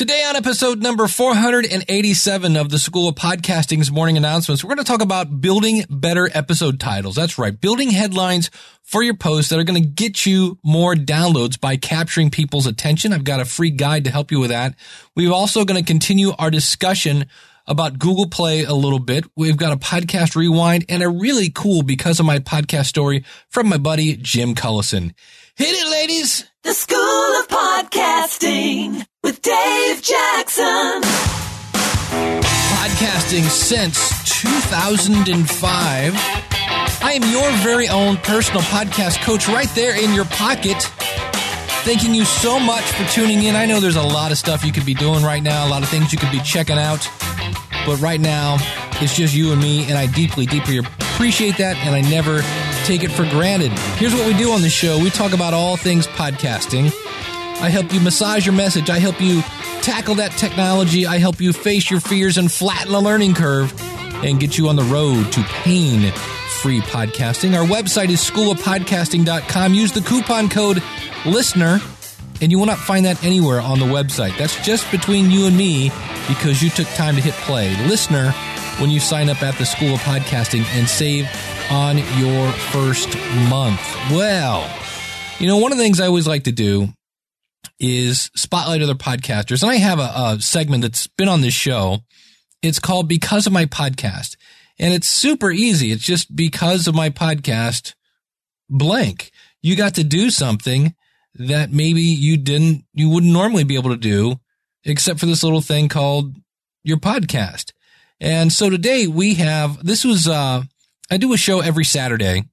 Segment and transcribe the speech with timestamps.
[0.00, 4.90] Today on episode number 487 of the School of Podcasting's morning announcements, we're going to
[4.90, 7.16] talk about building better episode titles.
[7.16, 7.60] That's right.
[7.60, 8.50] Building headlines
[8.82, 13.12] for your posts that are going to get you more downloads by capturing people's attention.
[13.12, 14.74] I've got a free guide to help you with that.
[15.14, 17.26] We're also going to continue our discussion
[17.66, 19.26] about Google Play a little bit.
[19.36, 23.68] We've got a podcast rewind and a really cool because of my podcast story from
[23.68, 25.12] my buddy Jim Collison.
[25.56, 26.49] Hit it, ladies!
[26.62, 31.00] The School of Podcasting with Dave Jackson.
[32.76, 33.96] Podcasting since
[34.42, 36.12] 2005.
[37.02, 40.82] I am your very own personal podcast coach right there in your pocket.
[41.82, 43.56] Thanking you so much for tuning in.
[43.56, 45.82] I know there's a lot of stuff you could be doing right now, a lot
[45.82, 47.08] of things you could be checking out.
[47.86, 48.58] But right now,
[49.00, 52.42] it's just you and me, and I deeply, deeply appreciate that, and I never
[52.84, 53.72] take it for granted.
[53.96, 56.92] Here's what we do on the show we talk about all things podcasting.
[57.60, 59.42] I help you massage your message, I help you
[59.82, 63.74] tackle that technology, I help you face your fears and flatten the learning curve
[64.24, 66.12] and get you on the road to pain
[66.60, 67.58] free podcasting.
[67.58, 69.74] Our website is schoolofpodcasting.com.
[69.74, 70.82] Use the coupon code
[71.24, 71.80] LISTENER,
[72.42, 74.36] and you will not find that anywhere on the website.
[74.38, 75.90] That's just between you and me
[76.28, 77.74] because you took time to hit play.
[77.86, 78.30] Listener,
[78.78, 81.28] when you sign up at the School of Podcasting and save
[81.70, 83.16] on your first
[83.48, 83.80] month.
[84.10, 84.68] Well,
[85.38, 86.88] you know, one of the things I always like to do
[87.78, 89.62] is spotlight other podcasters.
[89.62, 92.00] And I have a, a segment that's been on this show.
[92.60, 94.36] It's called Because of My Podcast.
[94.78, 95.92] And it's super easy.
[95.92, 97.94] It's just because of my podcast
[98.68, 99.30] blank.
[99.62, 100.94] You got to do something
[101.34, 104.40] that maybe you didn't, you wouldn't normally be able to do
[104.84, 106.36] except for this little thing called
[106.82, 107.72] your podcast.
[108.20, 110.62] And so today we have, this was, uh,
[111.12, 112.44] I do a show every Saturday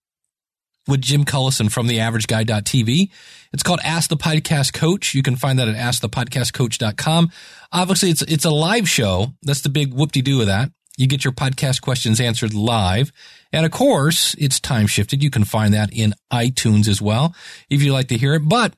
[0.88, 3.12] with Jim Collison from the average guy.tv.
[3.54, 5.14] It's called Ask the Podcast Coach.
[5.14, 7.32] You can find that at askthepodcastcoach.com.
[7.72, 9.28] Obviously, it's, it's a live show.
[9.44, 10.72] That's the big whoop-de-doo of that.
[10.98, 13.12] You get your podcast questions answered live.
[13.54, 15.22] And of course, it's time shifted.
[15.22, 17.36] You can find that in iTunes as well
[17.70, 18.50] if you'd like to hear it.
[18.50, 18.73] But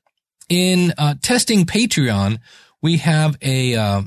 [0.50, 2.40] in uh, testing Patreon,
[2.82, 4.02] we have a, uh,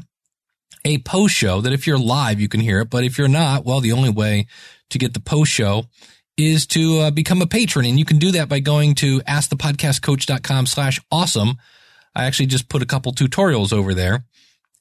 [0.84, 2.90] a post show that if you're live, you can hear it.
[2.90, 4.46] But if you're not, well, the only way
[4.92, 5.84] to get the post show
[6.38, 7.84] is to uh, become a patron.
[7.84, 11.58] And you can do that by going to askthepodcastcoach.com slash awesome.
[12.14, 14.24] I actually just put a couple tutorials over there.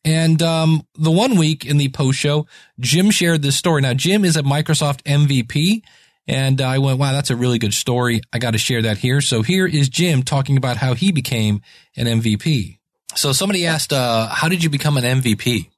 [0.04, 2.48] And um, the one week in the post show,
[2.80, 3.82] Jim shared this story.
[3.82, 5.84] Now, Jim is a Microsoft MVP.
[6.28, 8.22] And I went, wow, that's a really good story.
[8.32, 9.22] I got to share that here.
[9.22, 11.62] So here is Jim talking about how he became
[11.98, 12.78] an MVP.
[13.16, 15.70] So somebody asked, uh, how did you become an MVP?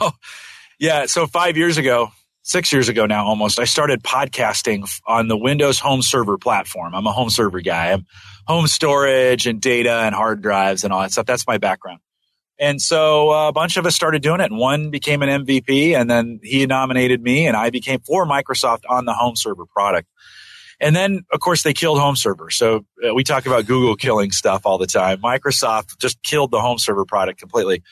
[0.00, 0.12] Oh,
[0.78, 1.06] yeah.
[1.06, 2.12] So five years ago,
[2.50, 6.94] six years ago now almost, I started podcasting on the Windows home server platform.
[6.94, 7.92] I'm a home server guy.
[7.92, 8.06] I'm
[8.46, 11.26] home storage and data and hard drives and all that stuff.
[11.26, 12.00] That's my background.
[12.58, 15.94] And so uh, a bunch of us started doing it, and one became an MVP,
[15.98, 20.08] and then he nominated me, and I became for Microsoft on the home server product.
[20.78, 22.50] And then, of course, they killed home server.
[22.50, 25.22] So uh, we talk about Google killing stuff all the time.
[25.22, 27.82] Microsoft just killed the home server product completely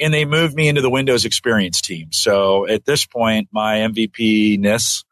[0.00, 2.08] and they moved me into the Windows experience team.
[2.12, 5.04] So at this point, my MVP ness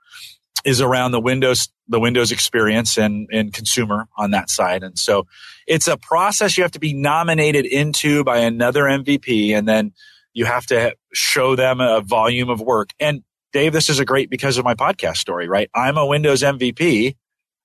[0.65, 4.82] is around the Windows, the Windows experience and, and consumer on that side.
[4.82, 5.26] And so
[5.66, 9.92] it's a process you have to be nominated into by another MVP and then
[10.32, 12.91] you have to show them a volume of work.
[12.98, 13.22] And
[13.53, 15.69] Dave, this is a great because of my podcast story, right?
[15.75, 17.16] I'm a Windows MVP.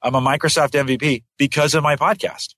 [0.01, 2.56] I'm a Microsoft MVP because of my podcast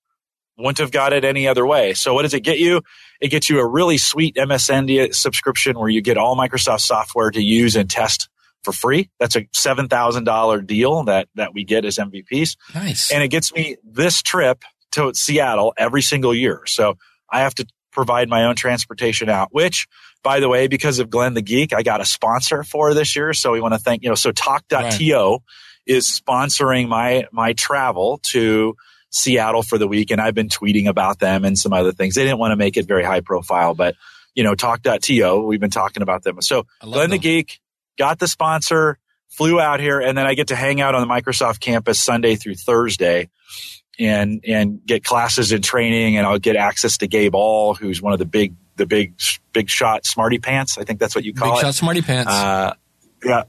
[0.59, 1.93] wouldn't have got it any other way.
[1.93, 2.81] So what does it get you?
[3.21, 7.41] It gets you a really sweet MSDN subscription where you get all Microsoft software to
[7.41, 8.29] use and test
[8.63, 9.09] for free.
[9.19, 12.57] That's a $7,000 deal that, that we get as MVPs.
[12.75, 13.11] Nice.
[13.11, 16.63] And it gets me this trip to Seattle every single year.
[16.65, 16.97] So
[17.29, 19.87] I have to provide my own transportation out, which
[20.23, 23.33] by the way, because of Glenn the Geek, I got a sponsor for this year.
[23.33, 25.39] So we want to thank, you know, so talk.to right.
[25.85, 28.75] is sponsoring my, my travel to
[29.09, 32.15] Seattle for the week, and I've been tweeting about them and some other things.
[32.15, 33.95] They didn't want to make it very high profile, but
[34.35, 36.41] you know, talk.to, we've been talking about them.
[36.41, 37.59] So Glenn the Geek
[37.97, 38.97] got the sponsor,
[39.27, 42.35] flew out here, and then I get to hang out on the Microsoft campus Sunday
[42.35, 43.29] through Thursday
[43.99, 48.13] and and get classes and training and I'll get access to Gabe Aul, who's one
[48.13, 49.13] of the big the big
[49.51, 50.77] big shot smarty pants.
[50.77, 51.55] I think that's what you call big it.
[51.57, 52.31] Big shot smarty pants.
[52.31, 52.73] Uh,
[53.23, 53.43] yeah.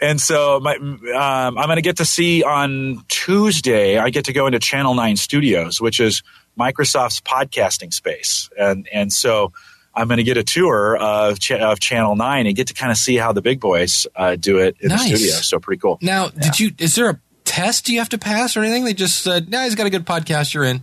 [0.00, 4.32] And so my, um, I'm going to get to see on Tuesday, I get to
[4.32, 6.22] go into Channel 9 Studios, which is
[6.58, 8.50] Microsoft's podcasting space.
[8.58, 9.52] And, and so
[9.94, 12.92] I'm going to get a tour of, Ch- of Channel 9 and get to kind
[12.92, 15.10] of see how the big boys uh, do it in nice.
[15.10, 15.34] the studio.
[15.36, 15.98] So pretty cool.
[16.02, 16.30] Now, yeah.
[16.42, 18.84] did you, is there a test you have to pass or anything?
[18.84, 20.82] They just said, nah, he's got a good podcast, you're in.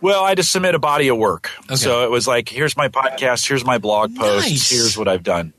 [0.00, 1.50] Well, I just submit a body of work.
[1.64, 1.76] Okay.
[1.76, 4.70] So it was like, here's my podcast, here's my blog post, Nice.
[4.70, 5.52] here's what I've done.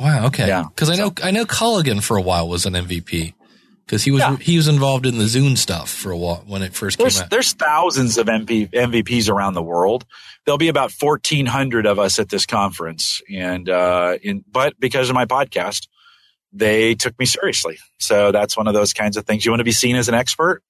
[0.00, 0.26] Wow.
[0.26, 0.48] Okay.
[0.48, 0.64] Yeah.
[0.74, 3.34] Because I know I know Colligan for a while was an MVP
[3.86, 4.36] because he was Yeah.
[4.36, 7.24] he was involved in the Zune stuff for a while when it first There's came
[7.24, 7.30] out.
[7.30, 10.06] there's thousands of MP, MVPs around the world.
[10.46, 15.14] There'll be about 1,400 of us at this conference, and uh, in but because of
[15.14, 15.86] my podcast,
[16.52, 17.78] they took me seriously.
[17.98, 19.44] So that's one of those kinds of things.
[19.44, 20.62] You want to be seen as an expert?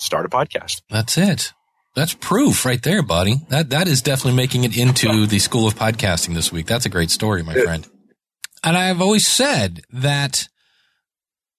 [0.00, 0.82] Start a podcast.
[0.90, 1.52] That's it.
[1.94, 3.36] That's proof right there, buddy.
[3.50, 6.66] That that is definitely making it into the School of Podcasting this week.
[6.66, 7.86] That's a great story, my friend.
[8.64, 10.48] And I've always said that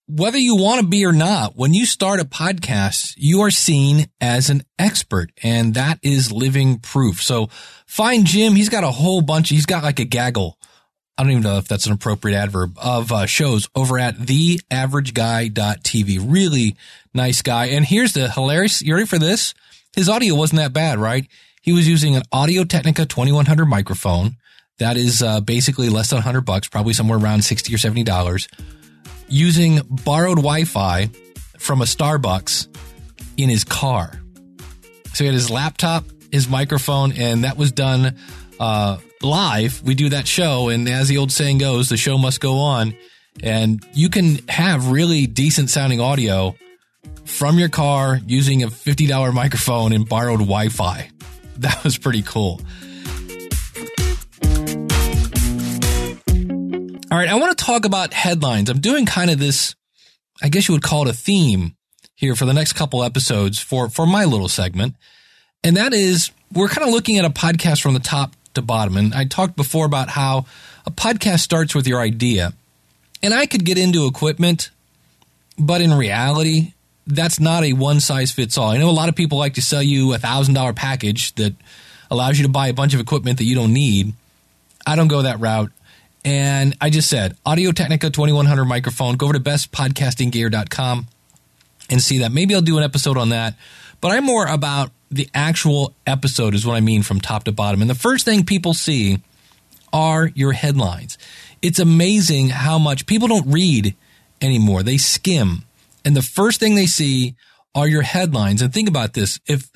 [0.07, 4.07] whether you want to be or not, when you start a podcast, you are seen
[4.19, 7.21] as an expert and that is living proof.
[7.21, 7.47] So
[7.85, 8.55] find Jim.
[8.55, 9.49] He's got a whole bunch.
[9.49, 10.57] He's got like a gaggle.
[11.17, 16.19] I don't even know if that's an appropriate adverb of uh, shows over at theaverageguy.tv.
[16.25, 16.75] Really
[17.13, 17.67] nice guy.
[17.67, 18.81] And here's the hilarious.
[18.81, 19.53] You ready for this?
[19.95, 21.27] His audio wasn't that bad, right?
[21.61, 24.37] He was using an Audio Technica 2100 microphone.
[24.79, 28.47] That is uh, basically less than 100 bucks, probably somewhere around 60 or 70 dollars.
[29.29, 31.09] Using borrowed Wi-Fi
[31.57, 32.67] from a Starbucks
[33.37, 34.19] in his car.
[35.13, 38.17] So he had his laptop, his microphone, and that was done
[38.59, 39.81] uh, live.
[39.83, 42.95] We do that show, and as the old saying goes, the show must go on.
[43.41, 46.55] And you can have really decent sounding audio
[47.25, 51.09] from your car using a $50 microphone and borrowed Wi Fi.
[51.57, 52.61] That was pretty cool.
[57.13, 58.71] All right, I want to talk about headlines.
[58.71, 59.75] I'm doing kind of this,
[60.41, 61.75] I guess you would call it a theme
[62.15, 64.95] here for the next couple episodes for, for my little segment.
[65.63, 68.97] And that is, we're kind of looking at a podcast from the top to bottom.
[68.97, 70.47] And I talked before about how
[70.87, 72.53] a podcast starts with your idea.
[73.21, 74.71] And I could get into equipment,
[75.55, 76.73] but in reality,
[77.05, 78.71] that's not a one size fits all.
[78.71, 81.53] I know a lot of people like to sell you a thousand dollar package that
[82.09, 84.13] allows you to buy a bunch of equipment that you don't need.
[84.87, 85.71] I don't go that route.
[86.25, 89.15] And I just said Audio Technica 2100 microphone.
[89.15, 91.07] Go over to bestpodcastinggear.com
[91.89, 92.31] and see that.
[92.31, 93.55] Maybe I'll do an episode on that.
[93.99, 97.81] But I'm more about the actual episode, is what I mean from top to bottom.
[97.81, 99.19] And the first thing people see
[99.91, 101.17] are your headlines.
[101.61, 103.95] It's amazing how much people don't read
[104.41, 105.63] anymore, they skim.
[106.03, 107.35] And the first thing they see
[107.75, 108.61] are your headlines.
[108.61, 109.69] And think about this if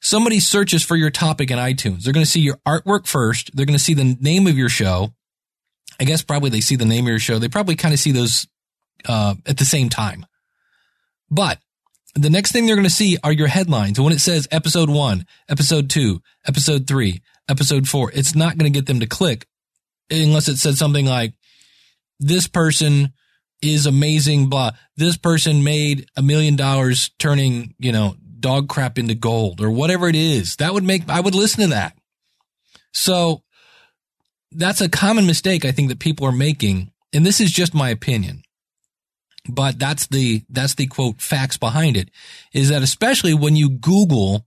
[0.00, 3.66] somebody searches for your topic in iTunes, they're going to see your artwork first, they're
[3.66, 5.12] going to see the name of your show.
[6.00, 7.38] I guess probably they see the name of your show.
[7.38, 8.46] They probably kind of see those
[9.06, 10.26] uh, at the same time.
[11.30, 11.58] But
[12.14, 14.00] the next thing they're going to see are your headlines.
[14.00, 18.76] When it says episode one, episode two, episode three, episode four, it's not going to
[18.76, 19.46] get them to click
[20.10, 21.34] unless it says something like,
[22.20, 23.12] this person
[23.62, 24.72] is amazing, blah.
[24.96, 30.08] This person made a million dollars turning, you know, dog crap into gold or whatever
[30.08, 30.56] it is.
[30.56, 31.96] That would make, I would listen to that.
[32.92, 33.42] So
[34.54, 36.92] that's a common mistake I think that people are making.
[37.12, 38.42] And this is just my opinion
[39.48, 42.10] but that's the that's the quote facts behind it
[42.52, 44.46] is that especially when you google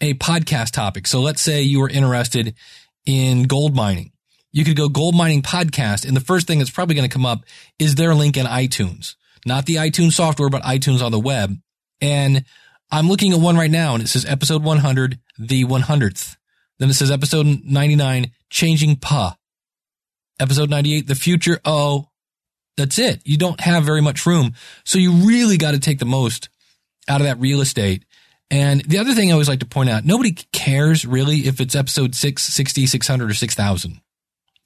[0.00, 1.06] a podcast topic.
[1.06, 2.54] So let's say you were interested
[3.06, 4.12] in gold mining.
[4.52, 7.24] You could go gold mining podcast and the first thing that's probably going to come
[7.24, 7.44] up
[7.78, 9.14] is their link in itunes.
[9.46, 11.54] Not the itunes software but itunes on the web.
[12.00, 12.44] And
[12.90, 16.36] i'm looking at one right now and it says episode 100 the 100th
[16.78, 19.36] then it says episode 99 changing pa
[20.38, 22.08] episode 98 the future oh
[22.76, 23.22] that's it.
[23.24, 24.54] You don't have very much room.
[24.84, 26.48] So you really got to take the most
[27.08, 28.04] out of that real estate.
[28.50, 31.74] And the other thing I always like to point out, nobody cares really if it's
[31.74, 34.00] episode 6, 60, 600 or 6000.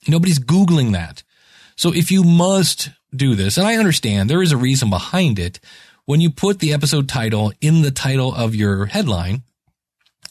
[0.07, 1.23] Nobody's Googling that.
[1.77, 5.59] So if you must do this, and I understand there is a reason behind it,
[6.05, 9.43] when you put the episode title in the title of your headline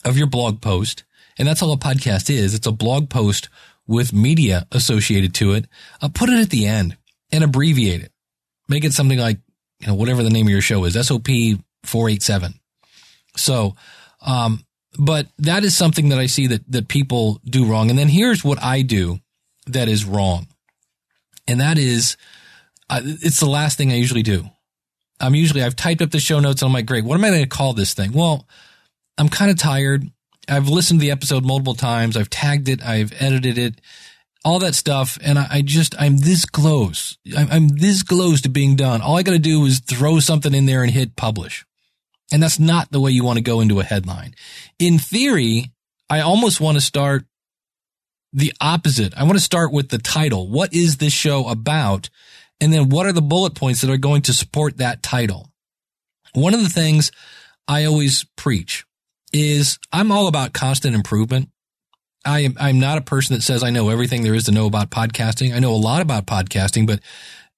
[0.04, 1.04] of your blog post,
[1.40, 3.48] and that's all a podcast is, it's a blog post
[3.86, 5.66] with media associated to it,
[6.12, 6.98] put it at the end
[7.32, 8.12] and abbreviate it.
[8.68, 9.38] Make it something like,
[9.80, 11.28] you know, whatever the name of your show is, SOP
[11.84, 12.60] 487.
[13.38, 13.74] So,
[14.20, 14.66] um,
[14.98, 17.88] but that is something that I see that, that people do wrong.
[17.88, 19.20] And then here's what I do
[19.66, 20.46] that is wrong.
[21.48, 22.18] And that is,
[22.90, 24.44] uh, it's the last thing I usually do.
[25.18, 27.30] I'm usually, I've typed up the show notes and I'm like, great, what am I
[27.30, 28.12] going to call this thing?
[28.12, 28.46] Well,
[29.16, 30.06] I'm kind of tired.
[30.50, 32.16] I've listened to the episode multiple times.
[32.16, 32.82] I've tagged it.
[32.84, 33.80] I've edited it
[34.44, 35.18] all that stuff.
[35.22, 37.18] And I, I just, I'm this close.
[37.36, 39.00] I'm, I'm this close to being done.
[39.00, 41.64] All I got to do is throw something in there and hit publish.
[42.32, 44.34] And that's not the way you want to go into a headline.
[44.78, 45.72] In theory,
[46.08, 47.24] I almost want to start
[48.32, 49.12] the opposite.
[49.16, 50.48] I want to start with the title.
[50.48, 52.08] What is this show about?
[52.60, 55.50] And then what are the bullet points that are going to support that title?
[56.32, 57.10] One of the things
[57.66, 58.84] I always preach
[59.32, 61.50] is I'm all about constant improvement.
[62.24, 64.66] I am, I'm not a person that says I know everything there is to know
[64.66, 65.54] about podcasting.
[65.54, 67.00] I know a lot about podcasting, but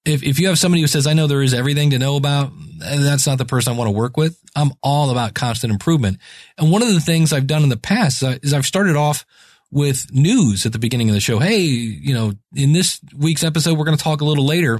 [0.05, 2.51] if, if you have somebody who says, I know there is everything to know about,
[2.83, 4.37] eh, that's not the person I want to work with.
[4.55, 6.19] I'm all about constant improvement.
[6.57, 9.25] And one of the things I've done in the past is I've started off
[9.71, 11.39] with news at the beginning of the show.
[11.39, 14.79] Hey, you know, in this week's episode, we're going to talk a little later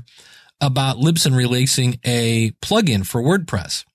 [0.62, 3.86] about Libsyn releasing a plugin for WordPress.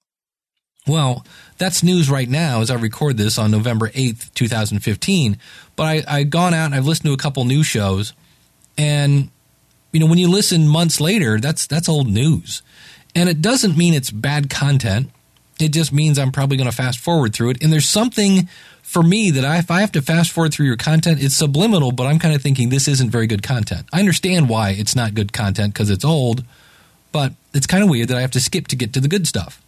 [0.89, 1.25] Well,
[1.59, 5.39] that's news right now as I record this on November 8th, 2015.
[5.77, 8.13] But I, I've gone out and I've listened to a couple new shows
[8.77, 9.31] and
[9.93, 12.63] you know, when you listen months later, that's that's old news.
[13.15, 15.11] And it doesn't mean it's bad content.
[15.61, 17.63] It just means I'm probably going to fast forward through it.
[17.63, 18.49] And there's something
[18.83, 21.91] for me that I, if I have to fast forward through your content, it's subliminal,
[21.91, 23.89] but I'm kind of thinking this isn't very good content.
[23.93, 26.45] I understand why it's not good content because it's old,
[27.11, 29.27] but it's kind of weird that I have to skip to get to the good
[29.27, 29.61] stuff.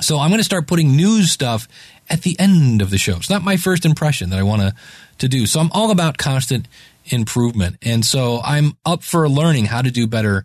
[0.00, 1.68] So I'm going to start putting news stuff
[2.08, 3.16] at the end of the show.
[3.16, 4.74] It's not my first impression that I want to,
[5.18, 5.46] to do.
[5.46, 6.66] So I'm all about constant
[7.06, 7.76] improvement.
[7.82, 10.44] And so I'm up for learning how to do better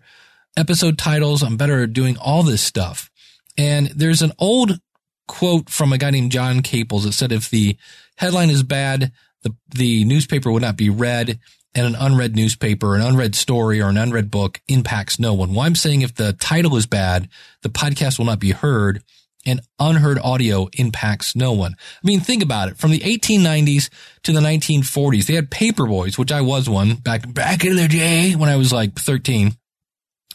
[0.56, 1.42] episode titles.
[1.42, 3.10] I'm better at doing all this stuff.
[3.56, 4.80] And there's an old
[5.26, 7.76] quote from a guy named John Caples that said if the
[8.16, 9.12] headline is bad,
[9.42, 11.38] the, the newspaper would not be read
[11.74, 15.54] and an unread newspaper, an unread story or an unread book impacts no one.
[15.54, 17.28] Well, I'm saying if the title is bad,
[17.62, 19.02] the podcast will not be heard
[19.46, 21.72] and unheard audio impacts no one.
[21.72, 22.76] I mean, think about it.
[22.76, 23.88] From the 1890s
[24.24, 27.88] to the 1940s, they had paper boys, which I was one back, back in the
[27.88, 29.56] day when I was like 13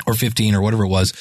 [0.08, 1.14] or 15 or whatever it was.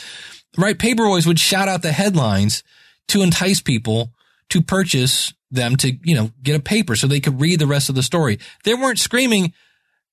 [0.56, 0.78] Right?
[0.78, 2.62] Paper boys would shout out the headlines
[3.08, 4.12] to entice people
[4.50, 7.88] to purchase them to, you know, get a paper so they could read the rest
[7.88, 8.38] of the story.
[8.64, 9.52] They weren't screaming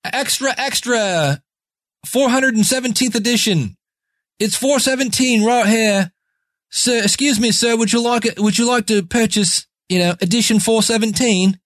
[0.03, 1.41] extra, extra
[2.07, 3.77] 417th edition.
[4.39, 6.11] It's 417 right here
[6.69, 8.39] Sir, excuse me, sir, would you like it?
[8.39, 11.59] Would you like to purchase, you know, edition 417?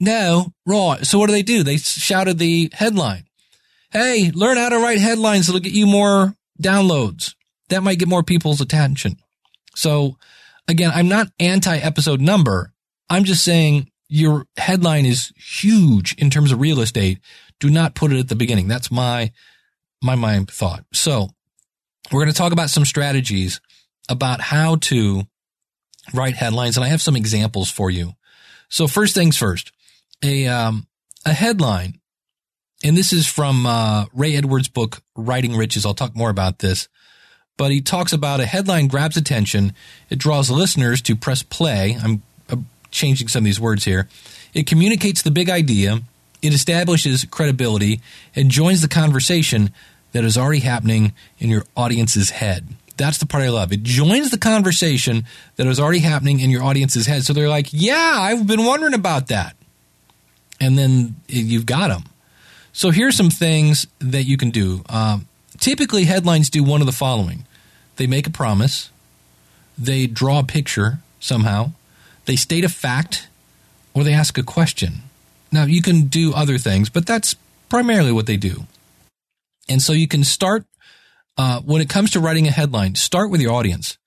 [0.00, 0.52] No.
[0.64, 1.06] Right.
[1.06, 1.62] So what do they do?
[1.62, 3.24] They shouted the headline.
[3.90, 7.34] Hey, learn how to write headlines that'll get you more downloads.
[7.68, 9.16] That might get more people's attention.
[9.74, 10.16] So
[10.68, 12.72] again, I'm not anti episode number.
[13.08, 17.18] I'm just saying your headline is huge in terms of real estate.
[17.60, 18.68] Do not put it at the beginning.
[18.68, 19.32] That's my,
[20.02, 20.84] my mind thought.
[20.92, 21.28] So
[22.12, 23.60] we're going to talk about some strategies
[24.08, 25.26] about how to
[26.14, 28.14] write headlines, and I have some examples for you.
[28.68, 29.72] So first things first,
[30.22, 30.86] a um,
[31.24, 32.00] a headline,
[32.84, 35.84] and this is from uh, Ray Edwards' book Writing Riches.
[35.84, 36.88] I'll talk more about this,
[37.56, 39.72] but he talks about a headline grabs attention,
[40.10, 41.96] it draws listeners to press play.
[42.02, 44.08] I'm, I'm changing some of these words here.
[44.54, 46.00] It communicates the big idea.
[46.42, 48.00] It establishes credibility
[48.34, 49.72] and joins the conversation
[50.12, 52.68] that is already happening in your audience's head.
[52.96, 53.72] That's the part I love.
[53.72, 55.24] It joins the conversation
[55.56, 57.24] that was already happening in your audience's head.
[57.24, 59.56] So they're like, yeah, I've been wondering about that.
[60.60, 62.04] And then you've got them.
[62.72, 64.82] So here's some things that you can do.
[64.88, 65.26] Um,
[65.58, 67.46] typically, headlines do one of the following
[67.96, 68.90] they make a promise,
[69.78, 71.72] they draw a picture somehow,
[72.26, 73.28] they state a fact,
[73.94, 75.02] or they ask a question.
[75.50, 77.34] Now, you can do other things, but that's
[77.70, 78.66] primarily what they do.
[79.68, 80.64] And so you can start
[81.36, 83.98] uh, when it comes to writing a headline, start with your audience.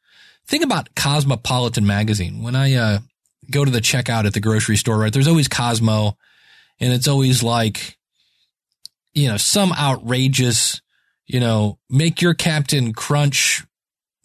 [0.48, 2.42] Think about Cosmopolitan magazine.
[2.42, 3.00] When I uh,
[3.52, 6.18] go to the checkout at the grocery store, right, there's always Cosmo,
[6.80, 7.98] and it's always like,
[9.14, 10.82] you know, some outrageous,
[11.28, 13.64] you know, make your captain crunch,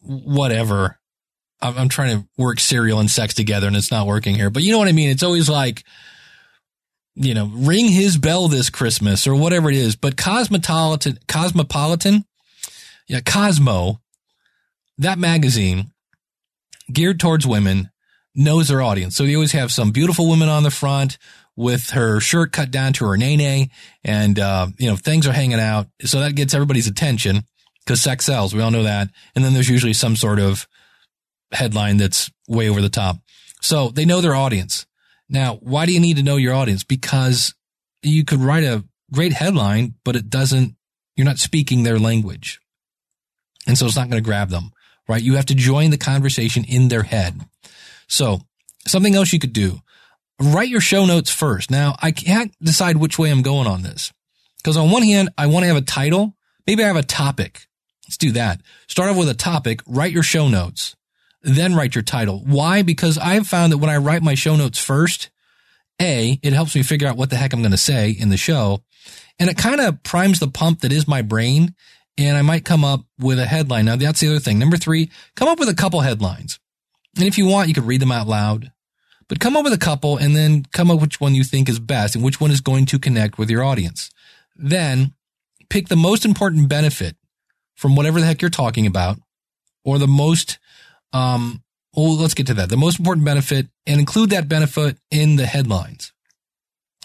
[0.01, 0.99] whatever.
[1.61, 4.49] I'm, I'm trying to work cereal and sex together, and it's not working here.
[4.49, 5.11] But you know what I mean?
[5.11, 5.85] It's always like,
[7.17, 9.95] you know, ring his bell this Christmas or whatever it is.
[9.95, 12.25] But Cosmopolitan, Cosmopolitan
[13.07, 14.01] yeah, Cosmo,
[14.99, 15.93] that magazine
[16.93, 17.91] geared towards women
[18.35, 19.17] knows their audience.
[19.17, 21.19] So they always have some beautiful woman on the front
[21.57, 23.71] with her shirt cut down to her nene
[24.03, 25.87] and, uh, you know, things are hanging out.
[26.03, 27.45] So that gets everybody's attention
[27.85, 28.55] because sex sells.
[28.55, 29.09] We all know that.
[29.35, 30.67] And then there's usually some sort of
[31.53, 33.19] headline that's way over the top.
[33.61, 34.85] So they know their audience.
[35.29, 36.85] Now, why do you need to know your audience?
[36.85, 37.55] Because
[38.03, 40.75] you could write a great headline, but it doesn't,
[41.17, 42.61] you're not speaking their language.
[43.67, 44.73] And so it's not going to grab them,
[45.09, 45.23] right?
[45.23, 47.41] You have to join the conversation in their head.
[48.07, 48.41] So
[48.87, 49.81] something else you could do,
[50.41, 51.71] write your show notes first.
[51.71, 54.13] Now I can't decide which way I'm going on this
[54.59, 56.35] because on one hand, I want to have a title.
[56.67, 57.67] Maybe I have a topic.
[58.07, 58.61] Let's do that.
[58.87, 60.95] Start off with a topic, write your show notes,
[61.43, 62.43] then write your title.
[62.47, 62.83] Why?
[62.83, 65.31] Because I've found that when I write my show notes first,
[66.01, 68.37] A, it helps me figure out what the heck I'm going to say in the
[68.37, 68.83] show.
[69.39, 71.75] And it kind of primes the pump that is my brain
[72.17, 73.87] and I might come up with a headline.
[73.87, 74.59] Now that's the other thing.
[74.59, 76.59] Number three, come up with a couple headlines.
[77.17, 78.73] And if you want, you could read them out loud.
[79.29, 81.79] but come up with a couple and then come up which one you think is
[81.79, 84.11] best and which one is going to connect with your audience.
[84.57, 85.15] Then
[85.69, 87.17] pick the most important benefit
[87.75, 89.19] from whatever the heck you're talking about
[89.85, 90.59] or the most,
[91.13, 91.63] um,
[91.97, 92.69] well, let's get to that.
[92.69, 96.13] The most important benefit and include that benefit in the headlines.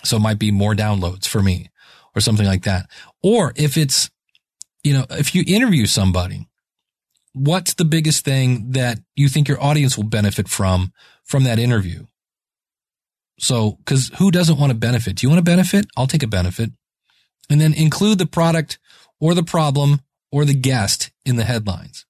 [0.03, 1.69] So it might be more downloads for me
[2.15, 2.89] or something like that.
[3.23, 4.09] Or if it's,
[4.83, 6.47] you know, if you interview somebody,
[7.33, 10.93] what's the biggest thing that you think your audience will benefit from
[11.23, 12.05] from that interview?
[13.39, 15.15] So, cause who doesn't want to benefit?
[15.15, 15.85] Do you want to benefit?
[15.95, 16.71] I'll take a benefit
[17.49, 18.79] and then include the product
[19.19, 22.05] or the problem or the guest in the headlines.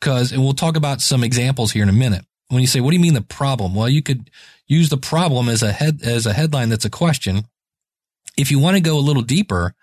[0.00, 2.24] Cause, and we'll talk about some examples here in a minute.
[2.48, 3.74] When you say, what do you mean the problem?
[3.74, 4.30] Well, you could
[4.66, 7.44] use the problem as a head, as a headline that's a question.
[8.36, 9.74] If you want to go a little deeper,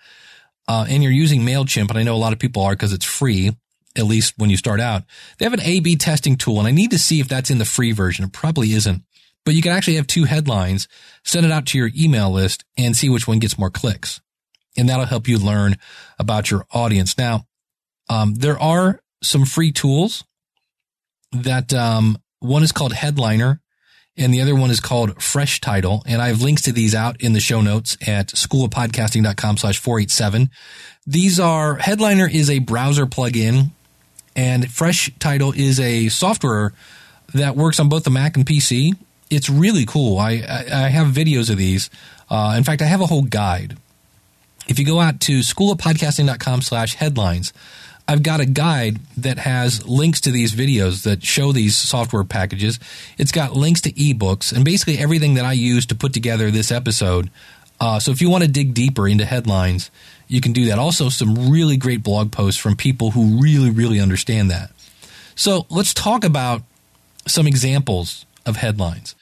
[0.68, 3.06] uh, and you're using MailChimp, and I know a lot of people are because it's
[3.06, 3.56] free,
[3.96, 5.04] at least when you start out,
[5.38, 6.60] they have an A B testing tool.
[6.60, 8.26] And I need to see if that's in the free version.
[8.26, 9.04] It probably isn't,
[9.46, 10.88] but you can actually have two headlines,
[11.24, 14.22] send it out to your email list and see which one gets more clicks.
[14.78, 15.78] And that'll help you learn
[16.20, 17.18] about your audience.
[17.18, 17.46] Now,
[18.10, 20.26] um, there are some free tools
[21.32, 23.62] that, um, one is called Headliner
[24.18, 26.04] and the other one is called Fresh Title.
[26.06, 30.50] And I have links to these out in the show notes at schoolofpodcasting.com slash 487.
[31.06, 33.72] These are, Headliner is a browser plugin
[34.36, 36.74] and Fresh Title is a software
[37.34, 38.94] that works on both the Mac and PC.
[39.30, 40.18] It's really cool.
[40.20, 41.90] I, I, I have videos of these.
[42.30, 43.78] Uh, in fact, I have a whole guide.
[44.68, 47.54] If you go out to schoolofpodcasting.com slash headlines,
[48.08, 52.80] I've got a guide that has links to these videos that show these software packages.
[53.18, 56.72] It's got links to ebooks and basically everything that I use to put together this
[56.72, 57.32] episode.
[57.80, 59.90] Uh, so if you want to dig deeper into headlines,
[60.28, 60.80] you can do that.
[60.80, 64.72] Also, some really great blog posts from people who really, really understand that.
[65.36, 66.62] So let's talk about
[67.28, 69.16] some examples of headlines.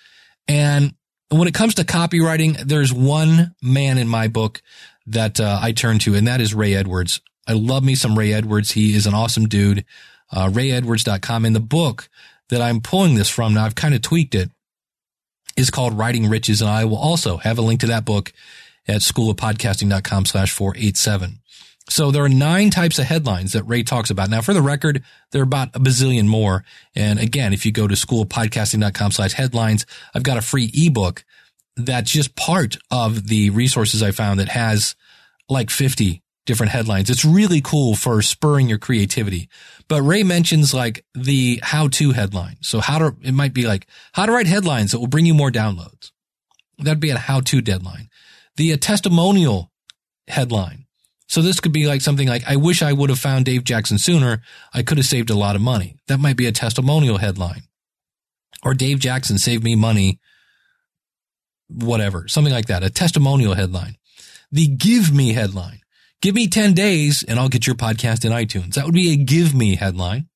[0.48, 0.94] And
[1.30, 4.62] when it comes to copywriting, there's one man in my book
[5.08, 7.22] that uh, I turn to, and that is Ray Edwards.
[7.48, 8.72] I love me some Ray Edwards.
[8.72, 9.86] He is an awesome dude.
[10.32, 11.46] Uh, RayEdwards.com.
[11.46, 12.10] And the book
[12.50, 14.50] that I'm pulling this from, now I've kind of tweaked it,
[15.56, 16.62] is called Writing Riches.
[16.62, 18.34] And I will also have a link to that book
[18.88, 21.40] at schoolofpodcasting.com slash 487.
[21.90, 24.30] So there are nine types of headlines that Ray talks about.
[24.30, 26.64] Now, for the record, there are about a bazillion more.
[26.96, 31.26] And again, if you go to schoolofpodcasting.com slash headlines, I've got a free ebook
[31.76, 34.96] that's just part of the resources I found that has
[35.50, 37.10] like 50 different headlines.
[37.10, 39.50] It's really cool for spurring your creativity.
[39.88, 42.58] But Ray mentions like the how to headline.
[42.62, 45.34] So how to, it might be like how to write headlines that will bring you
[45.34, 46.12] more downloads.
[46.78, 48.10] That'd be a how to deadline.
[48.58, 49.72] The uh, testimonial
[50.28, 50.86] headline.
[51.28, 53.98] So this could be like something like, I wish I would have found Dave Jackson
[53.98, 54.42] sooner.
[54.74, 55.96] I could have saved a lot of money.
[56.08, 57.64] That might be a testimonial headline.
[58.64, 60.20] Or Dave Jackson saved me money.
[61.70, 62.28] Whatever.
[62.28, 62.84] Something like that.
[62.84, 63.96] A testimonial headline.
[64.52, 65.80] The give me headline.
[66.24, 68.76] Give me 10 days and I'll get your podcast in iTunes.
[68.76, 70.30] That would be a give me headline.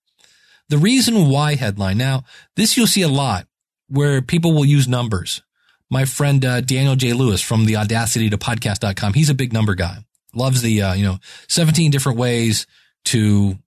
[0.68, 1.98] The reason why headline.
[1.98, 2.26] Now,
[2.58, 3.48] this you'll see a lot
[3.88, 5.42] where people will use numbers.
[5.90, 7.14] My friend uh, Daniel J.
[7.14, 10.00] Lewis from the audacity to podcast.com, he's a big number guy.
[10.36, 12.68] Loves the, uh, you know, 17 different ways
[13.06, 13.58] to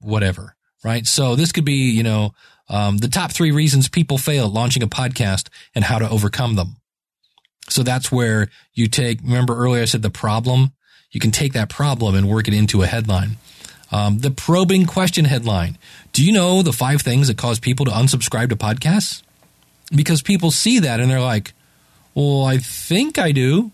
[0.00, 1.06] whatever, right?
[1.06, 2.32] So this could be, you know,
[2.70, 6.76] um, the top three reasons people fail launching a podcast and how to overcome them.
[7.68, 10.72] So that's where you take, remember earlier I said the problem
[11.14, 13.36] you can take that problem and work it into a headline.
[13.92, 15.78] Um, the probing question headline.
[16.12, 19.22] Do you know the five things that cause people to unsubscribe to podcasts?
[19.94, 21.52] Because people see that and they're like,
[22.14, 23.70] well, I think I do.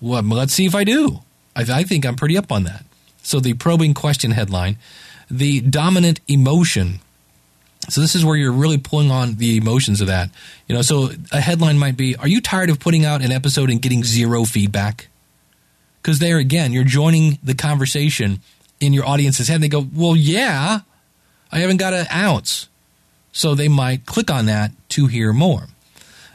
[0.00, 1.22] Well, let's see if I do.
[1.56, 2.84] I, I think I'm pretty up on that.
[3.22, 4.78] So the probing question headline,
[5.28, 7.00] the dominant emotion.
[7.88, 10.30] So this is where you're really pulling on the emotions of that.
[10.68, 13.70] You know, so a headline might be, are you tired of putting out an episode
[13.70, 15.08] and getting zero feedback?
[16.06, 18.38] Because there again, you're joining the conversation
[18.78, 19.60] in your audience's head.
[19.60, 20.82] They go, well, yeah,
[21.50, 22.68] I haven't got an ounce.
[23.32, 25.66] So they might click on that to hear more.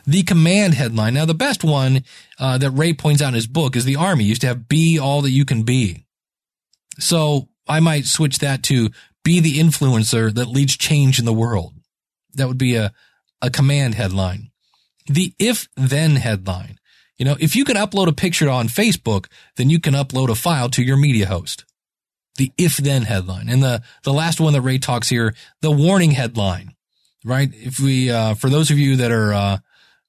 [0.06, 1.14] The command headline.
[1.14, 2.04] Now, the best one
[2.38, 5.00] uh, that Ray points out in his book is the Army used to have be
[5.00, 6.04] all that you can be.
[7.00, 8.90] So I might switch that to
[9.24, 11.76] be the influencer that leads change in the world.
[12.34, 12.92] That would be a,
[13.42, 14.52] a command headline.
[15.06, 16.78] The if then headline.
[17.22, 20.34] You know, if you can upload a picture on Facebook, then you can upload a
[20.34, 21.66] file to your media host.
[22.38, 23.48] The if then headline.
[23.48, 26.74] And the, the last one that Ray talks here, the warning headline,
[27.24, 27.52] right?
[27.54, 29.58] If we, uh, for those of you that are, uh,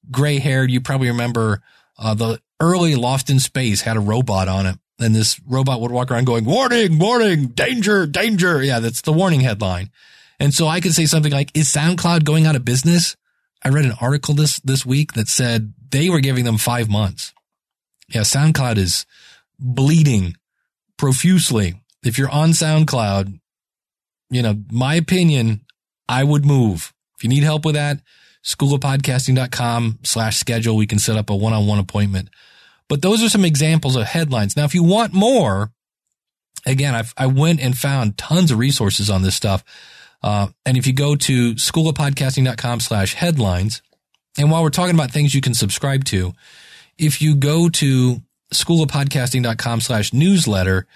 [0.09, 1.61] gray haired, you probably remember,
[1.99, 4.79] uh, the early Lost in Space had a robot on it.
[4.99, 8.63] And this robot would walk around going, warning, warning, danger, danger.
[8.63, 9.91] Yeah, that's the warning headline.
[10.39, 13.15] And so I could say something like, is SoundCloud going out of business?
[13.63, 17.33] I read an article this, this week that said they were giving them five months.
[18.09, 18.21] Yeah.
[18.21, 19.05] SoundCloud is
[19.57, 20.35] bleeding
[20.97, 21.75] profusely.
[22.03, 23.39] If you're on SoundCloud,
[24.29, 25.61] you know, my opinion,
[26.09, 26.91] I would move.
[27.15, 27.99] If you need help with that,
[28.43, 30.75] schoolofpodcasting.com slash schedule.
[30.75, 32.29] We can set up a one-on-one appointment.
[32.89, 34.57] But those are some examples of headlines.
[34.57, 35.71] Now, if you want more,
[36.65, 39.63] again, I've, I went and found tons of resources on this stuff.
[40.21, 43.81] Uh, and if you go to schoolofpodcasting.com slash headlines,
[44.37, 46.33] and while we're talking about things you can subscribe to,
[46.97, 48.21] if you go to
[48.53, 50.87] schoolofpodcasting.com slash newsletter,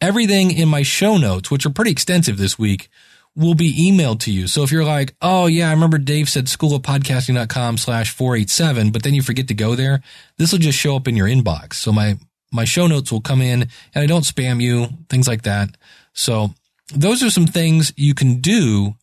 [0.00, 2.88] everything in my show notes, which are pretty extensive this week,
[3.34, 4.46] will be emailed to you.
[4.46, 9.14] So if you're like, oh yeah, I remember Dave said schoolofpodcasting.com slash 487, but then
[9.14, 10.02] you forget to go there,
[10.38, 11.74] this will just show up in your inbox.
[11.74, 12.18] So my,
[12.50, 15.76] my show notes will come in and I don't spam you, things like that.
[16.14, 16.54] So
[16.94, 18.96] those are some things you can do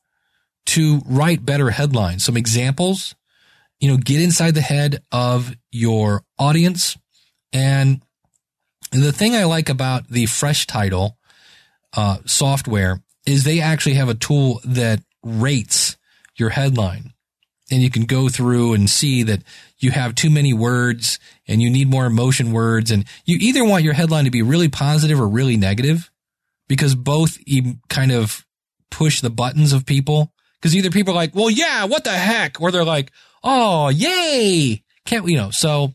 [0.65, 2.24] to write better headlines.
[2.24, 3.13] Some examples,
[3.79, 6.97] you know, get inside the head of your audience.
[7.51, 8.01] And
[8.91, 11.17] the thing I like about the fresh title,
[11.95, 15.97] uh, software is they actually have a tool that rates
[16.36, 17.13] your headline
[17.71, 19.43] and you can go through and see that
[19.79, 23.83] you have too many words and you need more emotion words and you either want
[23.83, 26.12] your headline to be really positive or really negative
[26.67, 27.38] because both
[27.89, 28.45] kind of
[28.91, 30.31] push the buttons of people.
[30.62, 32.62] Cause either people are like, well, yeah, what the heck?
[32.62, 33.12] Or they're like,
[33.43, 34.84] oh, yay.
[35.06, 35.93] Can't you know, so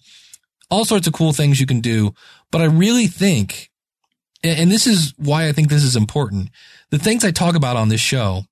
[0.71, 2.15] all sorts of cool things you can do.
[2.51, 3.71] But I really think,
[4.43, 6.51] and this is why I think this is important.
[6.91, 8.45] The things I talk about on this show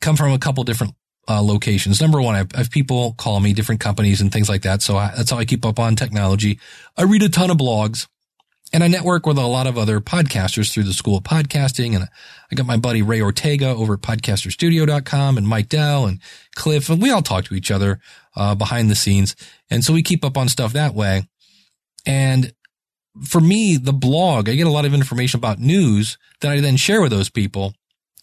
[0.00, 0.94] come from a couple different
[1.28, 2.00] uh, locations.
[2.00, 4.82] Number one, I have, I have, people call me different companies and things like that.
[4.82, 6.58] So I, that's how I keep up on technology.
[6.96, 8.06] I read a ton of blogs.
[8.74, 11.94] And I network with a lot of other podcasters through the School of Podcasting.
[11.94, 12.08] And
[12.50, 16.18] I got my buddy Ray Ortega over at podcasterstudio.com and Mike Dell and
[16.56, 16.90] Cliff.
[16.90, 18.00] And we all talk to each other,
[18.34, 19.36] uh, behind the scenes.
[19.70, 21.28] And so we keep up on stuff that way.
[22.04, 22.52] And
[23.22, 26.76] for me, the blog, I get a lot of information about news that I then
[26.76, 27.74] share with those people.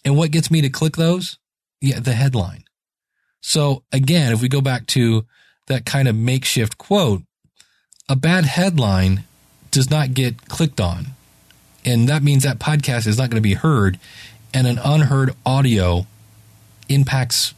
[0.04, 1.38] And what gets me to click those?
[1.80, 2.64] Yeah, the headline.
[3.40, 5.24] So again, if we go back to
[5.68, 7.22] that kind of makeshift quote,
[8.06, 9.24] a bad headline
[9.72, 11.06] does not get clicked on.
[11.84, 13.98] And that means that podcast is not going to be heard
[14.54, 16.06] and an unheard audio
[16.88, 17.54] impacts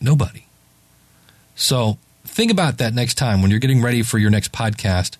[0.00, 0.44] nobody.
[1.56, 5.16] So think about that next time when you're getting ready for your next podcast.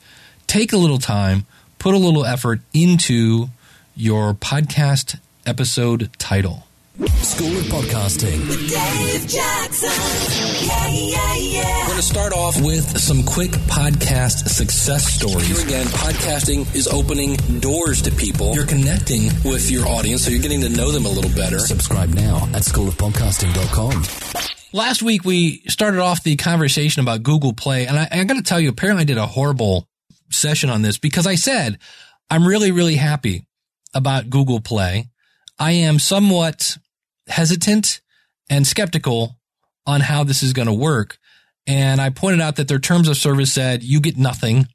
[0.47, 1.47] Take a little time,
[1.79, 3.49] put a little effort into
[3.97, 6.67] your podcast episode title.
[7.01, 9.89] School of Podcasting with Dave Jackson.
[10.69, 11.79] Yeah, yeah, yeah.
[11.79, 15.47] We're going to start off with some quick podcast success stories.
[15.47, 18.55] Here again, podcasting is opening doors to people.
[18.55, 21.59] You're connecting with your audience, so you're getting to know them a little better.
[21.61, 24.53] Subscribe now at schoolofpodcasting.com.
[24.75, 28.43] Last week, we started off the conversation about Google Play, and I, I got to
[28.43, 29.89] tell you, apparently I did a horrible
[30.31, 31.79] session on this because I said,
[32.29, 33.47] I'm really, really happy
[33.95, 35.09] about Google Play.
[35.59, 36.77] I am somewhat
[37.31, 38.01] hesitant
[38.49, 39.39] and skeptical
[39.87, 41.19] on how this is going to work.
[41.67, 44.67] And I pointed out that their terms of service said you get nothing.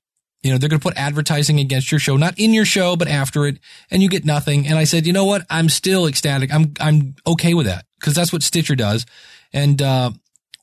[0.42, 3.08] You know, they're going to put advertising against your show, not in your show, but
[3.08, 3.58] after it,
[3.90, 4.68] and you get nothing.
[4.68, 5.46] And I said, you know what?
[5.50, 6.54] I'm still ecstatic.
[6.54, 9.06] I'm, I'm okay with that because that's what Stitcher does.
[9.52, 10.12] And, uh,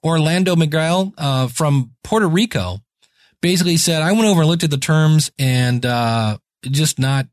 [0.04, 2.78] Orlando Miguel, uh, from Puerto Rico
[3.40, 7.26] basically said, I went over and looked at the terms and, uh, just not,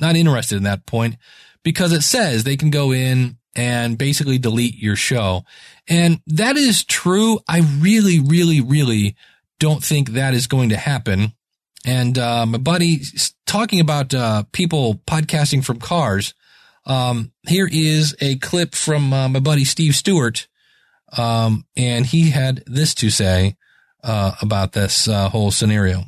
[0.00, 1.16] not interested in that point
[1.64, 5.42] because it says they can go in and basically delete your show.
[5.88, 7.40] And that is true.
[7.48, 9.16] I really, really, really
[9.58, 11.32] don't think that is going to happen.
[11.86, 13.00] And uh, my buddy
[13.46, 16.34] talking about uh, people podcasting from cars.
[16.84, 20.46] Um, here is a clip from uh, my buddy Steve Stewart,
[21.16, 23.56] um, and he had this to say
[24.04, 26.04] uh, about this uh, whole scenario.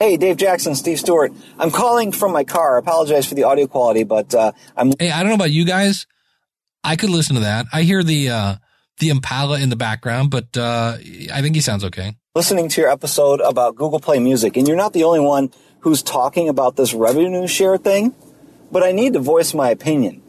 [0.00, 1.32] Hey, Dave Jackson, Steve Stewart.
[1.58, 2.76] I'm calling from my car.
[2.76, 4.92] I apologize for the audio quality, but uh, I'm.
[4.98, 6.06] Hey, I don't know about you guys.
[6.84, 7.66] I could listen to that.
[7.72, 8.54] I hear the uh,
[8.98, 10.96] the Impala in the background, but uh,
[11.32, 12.16] I think he sounds okay.
[12.34, 16.02] Listening to your episode about Google Play Music, and you're not the only one who's
[16.02, 18.14] talking about this revenue share thing,
[18.70, 20.22] but I need to voice my opinion.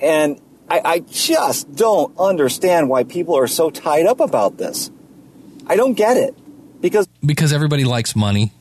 [0.00, 4.90] And I, I just don't understand why people are so tied up about this.
[5.66, 6.34] I don't get it
[6.80, 8.52] because because everybody likes money,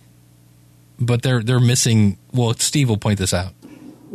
[0.99, 2.17] but they're they're missing.
[2.33, 3.53] Well, Steve will point this out.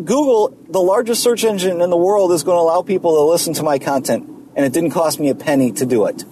[0.05, 3.55] Google, the largest search engine in the world, is going to allow people to listen
[3.55, 6.25] to my content, and it didn't cost me a penny to do it.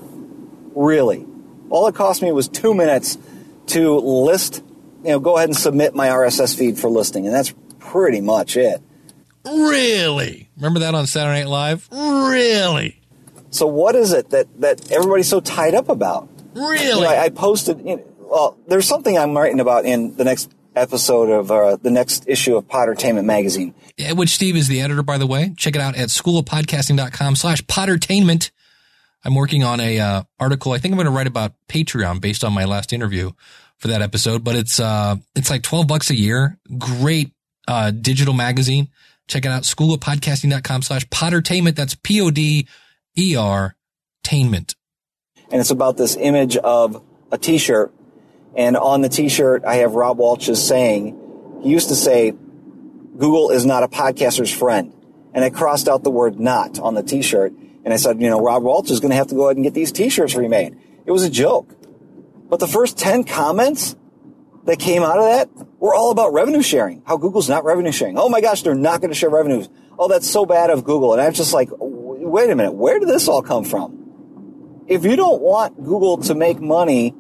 [0.75, 1.27] Really.
[1.69, 3.19] All it cost me was two minutes
[3.69, 4.63] to list,
[5.03, 8.57] you know, go ahead and submit my RSS feed for listing, and that's pretty much
[8.57, 8.81] it.
[9.45, 10.49] Really?
[10.57, 11.89] Remember that on Saturday Night Live?
[11.91, 13.01] Really?
[13.51, 16.29] So what is it that, that everybody's so tied up about?
[16.55, 16.85] Really?
[16.85, 20.25] You know, I, I posted, you know, well, there's something I'm writing about in the
[20.25, 23.75] next episode of uh, the next issue of Podertainment magazine.
[23.97, 25.55] Yeah, which Steve is the editor, by the way.
[25.57, 28.51] Check it out at schoolofpodcasting.com slash podertainment.
[29.25, 30.73] I'm working on a uh, article.
[30.73, 33.33] I think I'm going to write about Patreon based on my last interview
[33.79, 36.59] for that episode, but it's, uh, it's like 12 bucks a year.
[36.79, 37.33] Great,
[37.67, 38.89] uh, digital magazine.
[39.29, 39.65] Check it out.
[39.65, 41.75] Schoolofpodcasting.com slash podertainment.
[41.75, 43.77] That's P-O-D-E-R
[44.25, 44.75] tainment.
[45.51, 47.93] And it's about this image of a t-shirt.
[48.57, 53.67] And on the t-shirt, I have Rob Walsh's saying, he used to say, Google is
[53.67, 54.93] not a podcaster's friend.
[55.35, 57.53] And I crossed out the word not on the t-shirt.
[57.85, 59.65] And I said, you know, Rob Walsh is going to have to go ahead and
[59.65, 60.77] get these t-shirts remade.
[61.05, 61.75] It was a joke.
[62.49, 63.95] But the first 10 comments
[64.65, 67.03] that came out of that were all about revenue sharing.
[67.07, 68.19] How Google's not revenue sharing.
[68.19, 69.69] Oh my gosh, they're not going to share revenues.
[69.99, 71.13] Oh, that's so bad of Google.
[71.13, 74.85] And I was just like, wait a minute, where did this all come from?
[74.89, 77.15] If you don't want Google to make money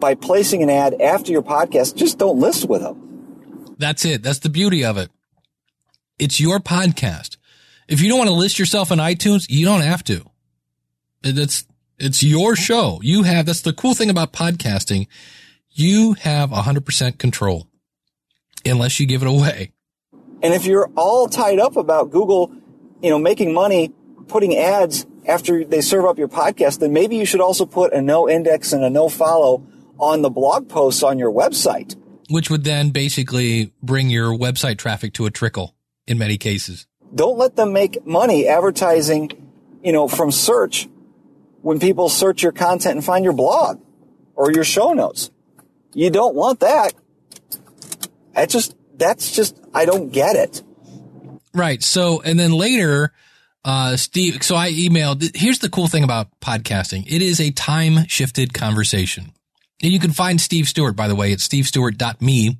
[0.00, 3.74] by placing an ad after your podcast, just don't list with them.
[3.78, 4.22] That's it.
[4.22, 5.10] That's the beauty of it.
[6.18, 7.36] It's your podcast.
[7.88, 10.24] If you don't want to list yourself in iTunes, you don't have to.
[11.22, 11.66] It's,
[11.98, 13.00] it's your show.
[13.02, 15.06] You have, that's the cool thing about podcasting.
[15.70, 17.68] You have 100% control
[18.64, 19.72] unless you give it away.
[20.42, 22.54] And if you're all tied up about Google,
[23.02, 23.92] you know, making money,
[24.28, 28.00] putting ads after they serve up your podcast, then maybe you should also put a
[28.00, 29.66] no index and a no follow
[29.98, 31.96] on the blog posts on your website.
[32.30, 35.76] Which would then basically bring your website traffic to a trickle
[36.06, 36.86] in many cases.
[37.14, 39.30] Don't let them make money advertising,
[39.82, 40.88] you know, from search
[41.62, 43.80] when people search your content and find your blog
[44.34, 45.30] or your show notes.
[45.92, 46.92] You don't want that.
[48.34, 50.62] I just, that's just, I don't get it.
[51.54, 51.82] Right.
[51.82, 53.12] So, and then later,
[53.64, 57.04] uh, Steve, so I emailed, here's the cool thing about podcasting.
[57.06, 59.32] It is a time shifted conversation.
[59.84, 62.58] And you can find Steve Stewart, by the way, at stevestewart.me.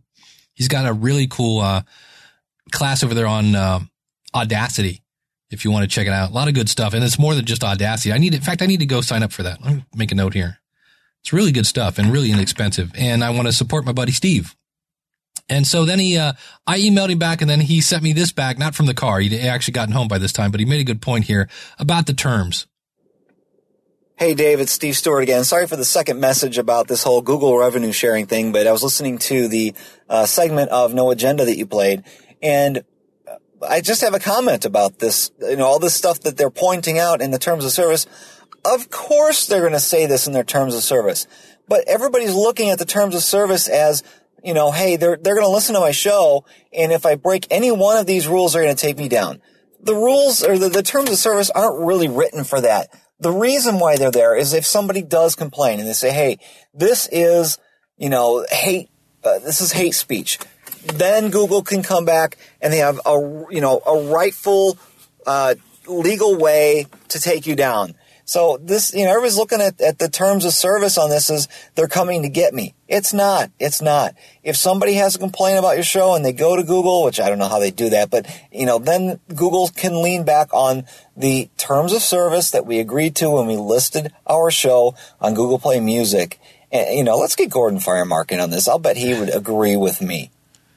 [0.53, 1.83] He's got a really cool, uh,
[2.71, 3.81] class over there on, uh,
[4.35, 5.01] Audacity.
[5.51, 6.93] If you want to check it out, a lot of good stuff.
[6.93, 8.13] And it's more than just Audacity.
[8.13, 9.63] I need, in fact, I need to go sign up for that.
[9.63, 10.59] Let me make a note here.
[11.23, 12.93] It's really good stuff and really inexpensive.
[12.95, 14.55] And I want to support my buddy Steve.
[15.49, 16.35] And so then he, uh,
[16.67, 19.21] I emailed him back and then he sent me this back, not from the car.
[19.21, 22.07] He'd actually gotten home by this time, but he made a good point here about
[22.07, 22.67] the terms.
[24.17, 25.43] Hey, Dave, it's Steve Stewart again.
[25.43, 28.85] Sorry for the second message about this whole Google revenue sharing thing, but I was
[28.85, 29.75] listening to the
[30.09, 32.05] uh, segment of No Agenda that you played,
[32.41, 32.85] and
[33.61, 35.33] I just have a comment about this.
[35.41, 38.07] You know, all this stuff that they're pointing out in the terms of service.
[38.65, 41.27] Of course, they're going to say this in their terms of service,
[41.67, 44.05] but everybody's looking at the terms of service as
[44.45, 46.45] you know, hey, they're, they're going to listen to my show.
[46.73, 49.41] And if I break any one of these rules, they're going to take me down.
[49.81, 52.89] The rules or the, the terms of service aren't really written for that.
[53.25, 56.39] The reason why they're there is if somebody does complain and they say, hey,
[56.75, 57.57] this is,
[57.97, 58.91] you know, hate,
[59.25, 60.39] uh, this is hate speech.
[60.93, 64.77] Then Google can come back and they have a, you know, a rightful,
[65.27, 65.55] uh,
[65.87, 67.95] legal way to take you down.
[68.27, 71.47] So this, you know, everybody's looking at, at the terms of service on this as
[71.75, 72.75] they're coming to get me.
[72.89, 73.51] It's not.
[73.59, 74.15] It's not.
[74.43, 77.29] If somebody has a complaint about your show and they go to Google, which I
[77.29, 80.85] don't know how they do that, but, you know, then Google can lean back on
[81.17, 85.59] the terms of service that we agreed to when we listed our show on Google
[85.59, 86.41] Play Music.
[86.73, 88.69] And, you know, let's get Gordon Firemark on this.
[88.69, 90.31] I'll bet he would agree with me.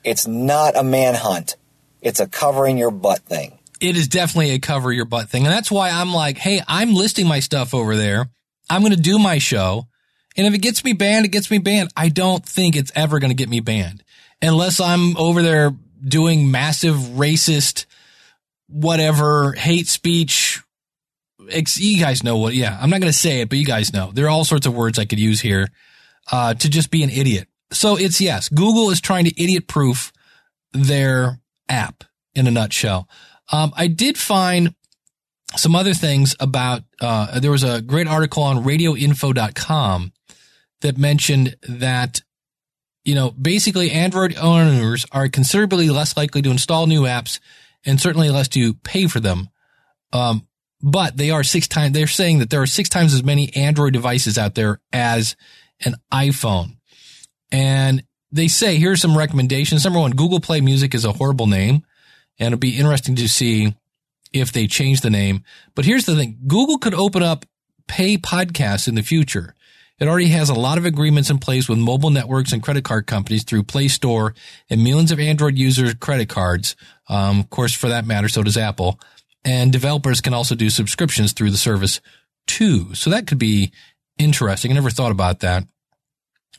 [0.03, 1.55] It's not a manhunt.
[2.01, 5.45] It's a covering your butt thing it is definitely a cover your butt thing.
[5.45, 8.29] And that's why I'm like, Hey, I'm listing my stuff over there.
[8.69, 9.87] I'm going to do my show.
[10.35, 11.89] And if it gets me banned, it gets me banned.
[11.95, 14.03] I don't think it's ever going to get me banned
[14.41, 15.71] unless I'm over there
[16.05, 17.85] doing massive racist,
[18.67, 20.61] whatever hate speech.
[21.39, 24.11] You guys know what, yeah, I'm not going to say it, but you guys know
[24.11, 25.69] there are all sorts of words I could use here,
[26.31, 27.47] uh, to just be an idiot.
[27.71, 30.11] So it's yes, Google is trying to idiot proof
[30.73, 32.03] their app
[32.35, 33.07] in a nutshell.
[33.51, 34.75] Um, I did find
[35.55, 40.11] some other things about, uh, there was a great article on radioinfo.com
[40.81, 42.21] that mentioned that,
[43.05, 47.39] you know, basically Android owners are considerably less likely to install new apps
[47.85, 49.49] and certainly less to pay for them.
[50.11, 50.47] Um,
[50.81, 53.93] but they are six times, they're saying that there are six times as many Android
[53.93, 55.35] devices out there as
[55.83, 56.77] an iPhone.
[57.51, 59.85] And they say, here's some recommendations.
[59.85, 61.83] Number one, Google Play Music is a horrible name
[62.39, 63.75] and it'll be interesting to see
[64.33, 65.43] if they change the name.
[65.75, 66.39] But here's the thing.
[66.47, 67.45] Google could open up
[67.87, 69.55] pay podcasts in the future.
[69.99, 73.07] It already has a lot of agreements in place with mobile networks and credit card
[73.07, 74.35] companies through Play Store
[74.69, 76.75] and millions of Android users credit cards.
[77.09, 78.99] Um, of course, for that matter, so does Apple.
[79.43, 81.99] And developers can also do subscriptions through the service
[82.45, 82.93] too.
[82.93, 83.71] So that could be
[84.19, 84.71] interesting.
[84.71, 85.63] I never thought about that,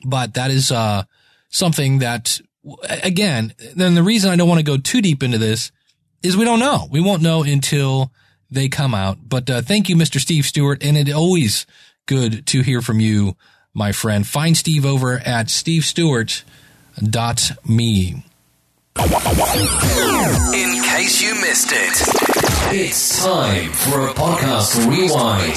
[0.05, 1.05] but that is, uh,
[1.51, 2.41] something that
[2.89, 5.71] again, then the reason I don't want to go too deep into this
[6.23, 6.87] is we don't know.
[6.91, 8.13] We won't know until
[8.51, 9.19] they come out.
[9.29, 10.21] But, uh, thank you, Mr.
[10.21, 10.83] Steve Stewart.
[10.83, 11.67] And it's always
[12.07, 13.37] good to hear from you,
[13.75, 14.27] my friend.
[14.27, 18.25] Find Steve over at stevestewart.me.
[18.99, 19.05] In
[20.83, 25.57] case you missed it, it's time for a podcast rewind.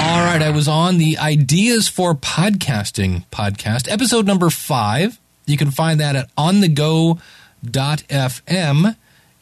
[0.00, 0.40] All right.
[0.42, 5.18] I was on the Ideas for Podcasting podcast, episode number five.
[5.46, 7.18] You can find that at onthego.fm.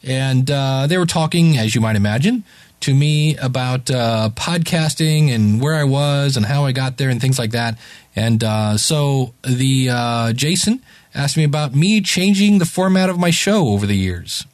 [0.03, 2.43] And uh, they were talking, as you might imagine,
[2.81, 7.21] to me about uh, podcasting and where I was and how I got there and
[7.21, 7.77] things like that.
[8.15, 10.81] And uh, so the uh, Jason
[11.13, 14.45] asked me about me changing the format of my show over the years.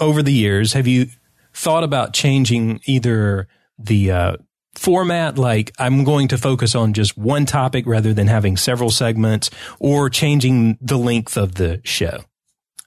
[0.00, 1.06] Over the years, have you
[1.54, 3.46] thought about changing either
[3.78, 4.36] the uh,
[4.82, 9.48] format, like I'm going to focus on just one topic rather than having several segments,
[9.78, 12.24] or changing the length of the show?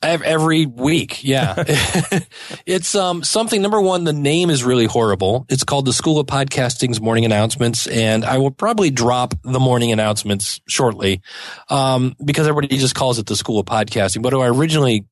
[0.03, 1.23] every week.
[1.23, 1.55] Yeah.
[2.67, 5.47] it's um, something, number one, the name is really horrible.
[5.49, 7.87] It's called the School of Podcasting's Morning Announcements.
[7.87, 11.21] And I will probably drop the morning announcements shortly
[11.69, 14.21] um, because everybody just calls it the School of Podcasting.
[14.21, 15.07] But when I originally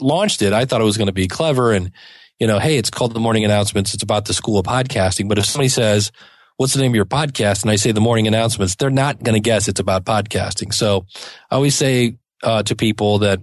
[0.00, 1.92] launched it, I thought it was going to be clever and,
[2.38, 3.94] you know, hey, it's called the morning announcements.
[3.94, 5.28] It's about the School of Podcasting.
[5.28, 6.12] But if somebody says,
[6.56, 7.62] what's the name of your podcast?
[7.62, 10.72] And I say the morning announcements, they're not going to guess it's about podcasting.
[10.72, 11.06] So
[11.50, 13.40] I always say uh, to people that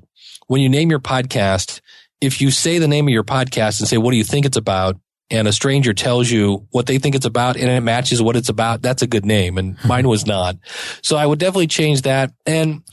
[0.47, 1.81] when you name your podcast,
[2.21, 4.58] if you say the name of your podcast and say, what do you think it's
[4.58, 4.97] about?
[5.29, 8.49] And a stranger tells you what they think it's about and it matches what it's
[8.49, 9.58] about, that's a good name.
[9.58, 10.58] And mine was not.
[11.01, 12.31] So I would definitely change that.
[12.45, 12.84] And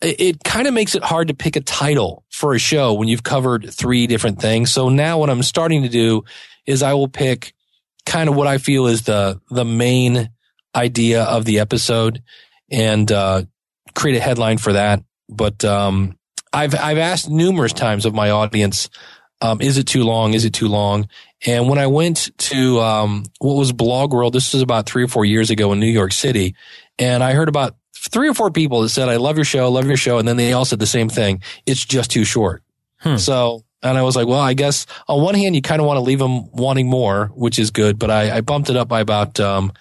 [0.00, 3.22] it, kind of makes it hard to pick a title for a show when you've
[3.22, 4.70] covered three different things.
[4.70, 6.24] So now what I'm starting to do
[6.66, 7.52] is I will pick
[8.06, 10.30] kind of what I feel is the, the main
[10.74, 12.22] idea of the episode
[12.70, 13.42] and, uh,
[13.94, 15.02] create a headline for that.
[15.28, 16.14] But, um,
[16.50, 18.88] I've I've asked numerous times of my audience,
[19.42, 20.32] um, is it too long?
[20.32, 21.06] Is it too long?
[21.46, 25.08] And when I went to um, what was Blog World, this was about three or
[25.08, 26.54] four years ago in New York City,
[26.98, 27.76] and I heard about
[28.10, 30.36] three or four people that said, "I love your show, love your show," and then
[30.36, 32.62] they all said the same thing: it's just too short.
[32.98, 33.16] Hmm.
[33.16, 33.64] So.
[33.80, 36.02] And I was like, well, I guess on one hand, you kind of want to
[36.02, 39.38] leave them wanting more, which is good, but I, I bumped it up by about,
[39.38, 39.72] um,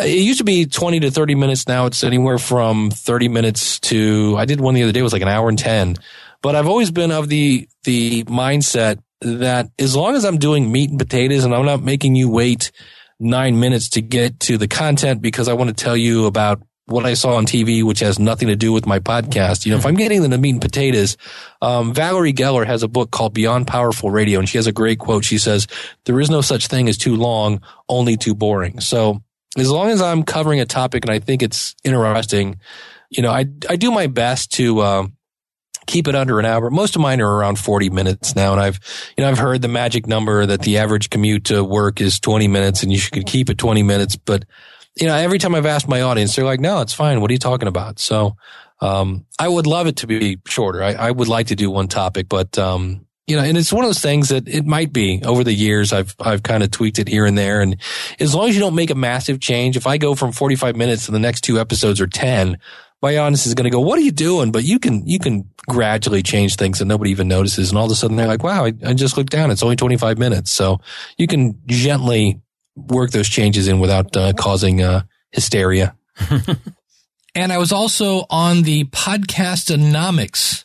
[0.00, 1.68] it used to be 20 to 30 minutes.
[1.68, 5.12] Now it's anywhere from 30 minutes to, I did one the other day, it was
[5.12, 5.94] like an hour and 10.
[6.42, 10.90] But I've always been of the, the mindset that as long as I'm doing meat
[10.90, 12.72] and potatoes and I'm not making you wait
[13.18, 17.06] nine minutes to get to the content because I want to tell you about what
[17.06, 19.64] I saw on TV, which has nothing to do with my podcast.
[19.64, 21.16] You know, if I'm getting the meat and potatoes,
[21.62, 24.98] um, Valerie Geller has a book called Beyond Powerful Radio, and she has a great
[24.98, 25.24] quote.
[25.24, 25.66] She says,
[26.04, 28.80] there is no such thing as too long, only too boring.
[28.80, 29.22] So
[29.56, 32.58] as long as I'm covering a topic and I think it's interesting,
[33.08, 35.16] you know, I, I do my best to, um,
[35.86, 36.70] keep it under an hour.
[36.70, 38.52] Most of mine are around 40 minutes now.
[38.52, 38.78] And I've,
[39.16, 42.46] you know, I've heard the magic number that the average commute to work is 20
[42.48, 44.14] minutes and you should keep it 20 minutes.
[44.14, 44.44] But,
[45.00, 47.20] you know, every time I've asked my audience, they're like, no, it's fine.
[47.20, 47.98] What are you talking about?
[47.98, 48.36] So,
[48.80, 50.82] um, I would love it to be shorter.
[50.82, 53.84] I, I would like to do one topic, but, um, you know, and it's one
[53.84, 55.92] of those things that it might be over the years.
[55.92, 57.60] I've, I've kind of tweaked it here and there.
[57.60, 57.76] And
[58.18, 61.06] as long as you don't make a massive change, if I go from 45 minutes
[61.06, 62.58] to the next two episodes or 10,
[63.02, 64.50] my audience is going to go, what are you doing?
[64.50, 67.70] But you can, you can gradually change things and nobody even notices.
[67.70, 69.50] And all of a sudden they're like, wow, I, I just looked down.
[69.50, 70.50] It's only 25 minutes.
[70.50, 70.80] So
[71.16, 72.40] you can gently
[72.88, 75.94] work those changes in without uh, causing uh, hysteria.
[77.34, 80.64] and I was also on the Podcastonomics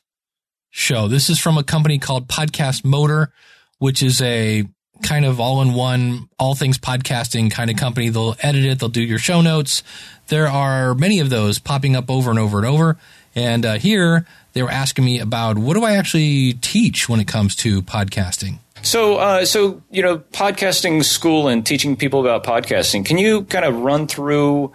[0.70, 1.08] show.
[1.08, 3.32] This is from a company called Podcast Motor,
[3.78, 4.66] which is a
[5.04, 8.10] kind of all in one, all things podcasting kind of company.
[8.10, 8.80] They'll edit it.
[8.80, 9.84] They'll do your show notes.
[10.28, 12.98] There are many of those popping up over and over and over.
[13.36, 17.28] And uh, here they were asking me about what do I actually teach when it
[17.28, 18.60] comes to podcasting?
[18.86, 23.04] So, uh, so you know, podcasting school and teaching people about podcasting.
[23.04, 24.74] Can you kind of run through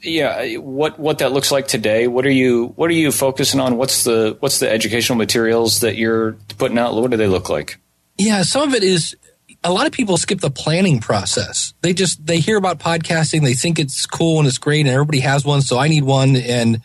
[0.00, 2.06] yeah what what that looks like today?
[2.06, 3.76] What are you what are you focusing on?
[3.76, 6.94] What's the what's the educational materials that you're putting out?
[6.94, 7.80] What do they look like?
[8.16, 9.16] Yeah some of it is
[9.64, 11.74] a lot of people skip the planning process.
[11.80, 15.18] They just they hear about podcasting they think it's cool and it's great and everybody
[15.18, 16.80] has one so i need one and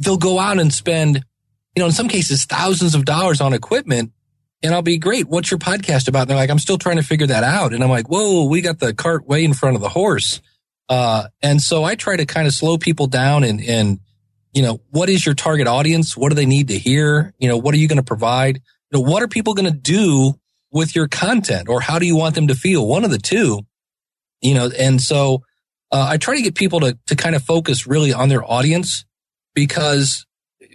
[0.00, 1.24] they'll go out and spend
[1.76, 4.10] you know in some cases thousands of dollars on equipment
[4.62, 5.28] and I'll be great.
[5.28, 6.22] What's your podcast about?
[6.22, 7.72] And they're like, I'm still trying to figure that out.
[7.72, 10.40] And I'm like, whoa, we got the cart way in front of the horse.
[10.88, 14.00] Uh, and so I try to kind of slow people down and, and,
[14.52, 16.16] you know, what is your target audience?
[16.16, 17.34] What do they need to hear?
[17.38, 18.56] You know, what are you going to provide?
[18.56, 20.34] You know, what are people going to do
[20.72, 22.86] with your content or how do you want them to feel?
[22.86, 23.60] One of the two.
[24.40, 25.42] you know, and so
[25.92, 29.04] uh, I try to get people to to kind of focus really on their audience
[29.54, 30.26] because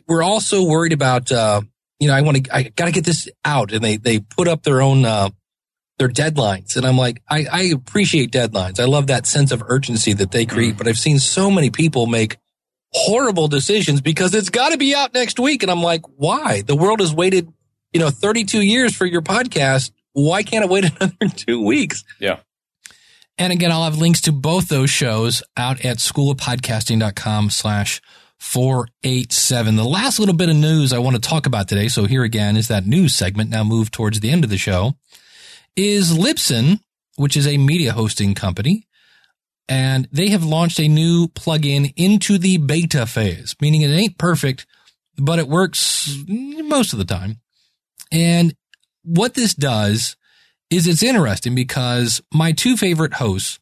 [0.07, 1.61] we're also worried about uh,
[2.01, 4.47] you know I want to I got to get this out, and they they put
[4.47, 5.29] up their own uh,
[5.99, 8.79] their deadlines, and I'm like I, I appreciate deadlines.
[8.79, 12.07] I love that sense of urgency that they create, but I've seen so many people
[12.07, 12.37] make
[12.91, 16.63] horrible decisions because it's got to be out next week, and I'm like, why?
[16.63, 17.53] The world has waited
[17.93, 19.91] you know 32 years for your podcast.
[20.13, 22.03] Why can't I wait another two weeks?
[22.19, 22.39] Yeah.
[23.37, 28.01] And again, I'll have links to both those shows out at schoolofpodcasting.com slash
[28.41, 29.75] 487.
[29.75, 32.57] The last little bit of news I want to talk about today, so here again
[32.57, 34.95] is that news segment, now move towards the end of the show,
[35.75, 36.79] is Libsyn,
[37.17, 38.87] which is a media hosting company.
[39.69, 44.65] And they have launched a new plugin into the beta phase, meaning it ain't perfect,
[45.17, 47.39] but it works most of the time.
[48.11, 48.55] And
[49.03, 50.17] what this does
[50.71, 53.59] is it's interesting because my two favorite hosts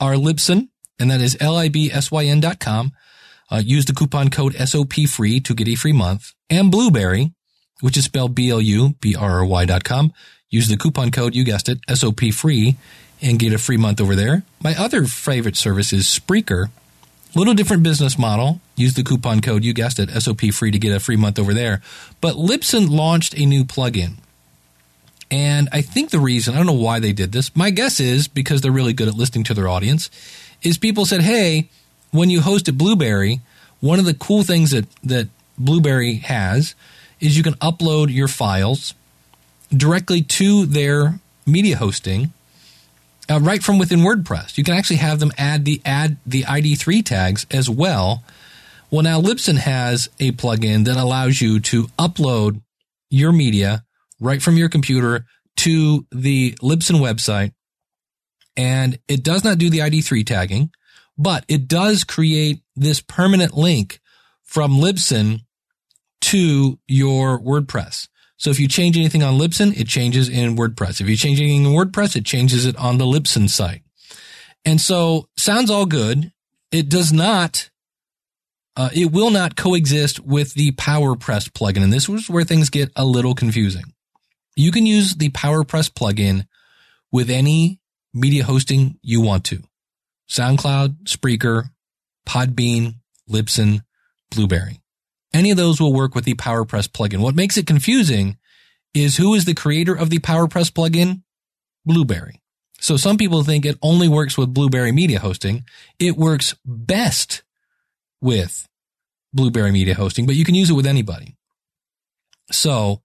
[0.00, 0.68] are Libsyn,
[1.00, 2.92] and that is L-I-B-S-Y-N dot com.
[3.50, 7.32] Uh, use the coupon code SOP free to get a free month and Blubrry,
[7.80, 10.12] which is spelled B-L-U-B-R-R-Y dot com.
[10.50, 12.76] Use the coupon code, you guessed it, SOP free
[13.22, 14.42] and get a free month over there.
[14.60, 16.70] My other favorite service is Spreaker.
[17.34, 18.60] Little different business model.
[18.76, 21.54] Use the coupon code, you guessed it, SOP free to get a free month over
[21.54, 21.80] there.
[22.20, 24.16] But Libsyn launched a new plugin.
[25.30, 28.28] And I think the reason, I don't know why they did this, my guess is
[28.28, 30.10] because they're really good at listening to their audience,
[30.60, 31.70] is people said, hey,
[32.12, 33.40] when you host at Blubrry,
[33.80, 36.74] one of the cool things that, that Blubrry has
[37.20, 38.94] is you can upload your files
[39.76, 42.32] directly to their media hosting
[43.28, 44.58] uh, right from within WordPress.
[44.58, 48.22] You can actually have them add the add the ID3 tags as well.
[48.90, 52.60] Well, now Libsyn has a plugin that allows you to upload
[53.10, 53.84] your media
[54.20, 55.24] right from your computer
[55.58, 57.52] to the Libsyn website.
[58.56, 60.70] And it does not do the ID3 tagging,
[61.16, 64.00] but it does create this permanent link
[64.42, 65.40] from Libsyn
[66.22, 68.08] to your WordPress.
[68.36, 71.00] So if you change anything on Libsyn, it changes in WordPress.
[71.00, 73.82] If you change anything in WordPress, it changes it on the Libsyn site.
[74.64, 76.32] And so sounds all good.
[76.70, 77.70] It does not,
[78.76, 81.82] uh, it will not coexist with the PowerPress plugin.
[81.82, 83.94] And this was where things get a little confusing.
[84.56, 86.46] You can use the PowerPress plugin
[87.10, 87.80] with any
[88.12, 89.62] media hosting you want to.
[90.32, 91.64] SoundCloud, Spreaker,
[92.26, 92.94] Podbean,
[93.28, 93.82] Libsyn,
[94.30, 94.80] Blubrry.
[95.34, 97.20] Any of those will work with the PowerPress plugin.
[97.20, 98.38] What makes it confusing
[98.94, 101.22] is who is the creator of the PowerPress plugin?
[101.84, 102.40] Blubrry.
[102.80, 105.64] So some people think it only works with Blubrry media hosting.
[105.98, 107.42] It works best
[108.20, 108.66] with
[109.34, 111.36] Blubrry media hosting, but you can use it with anybody.
[112.50, 113.02] So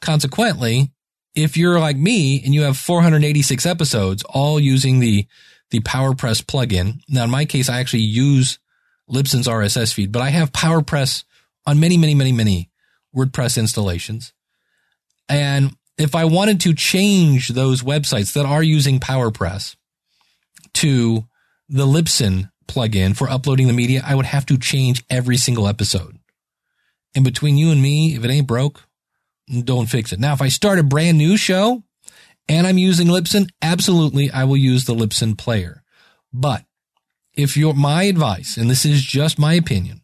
[0.00, 0.92] consequently,
[1.34, 5.26] if you're like me and you have 486 episodes all using the,
[5.70, 7.00] the PowerPress plugin.
[7.08, 8.58] Now in my case, I actually use
[9.10, 11.24] Libsyn's RSS feed, but I have PowerPress
[11.66, 12.70] on many, many, many, many
[13.14, 14.32] WordPress installations.
[15.28, 19.76] And if I wanted to change those websites that are using PowerPress
[20.74, 21.26] to
[21.68, 26.18] the Libsyn plugin for uploading the media, I would have to change every single episode.
[27.14, 28.82] And between you and me, if it ain't broke,
[29.64, 30.20] don't fix it.
[30.20, 31.82] Now, if I start a brand new show
[32.50, 35.84] and I'm using Libsyn, absolutely I will use the Libsyn player.
[36.32, 36.64] But
[37.32, 40.02] if you're my advice, and this is just my opinion,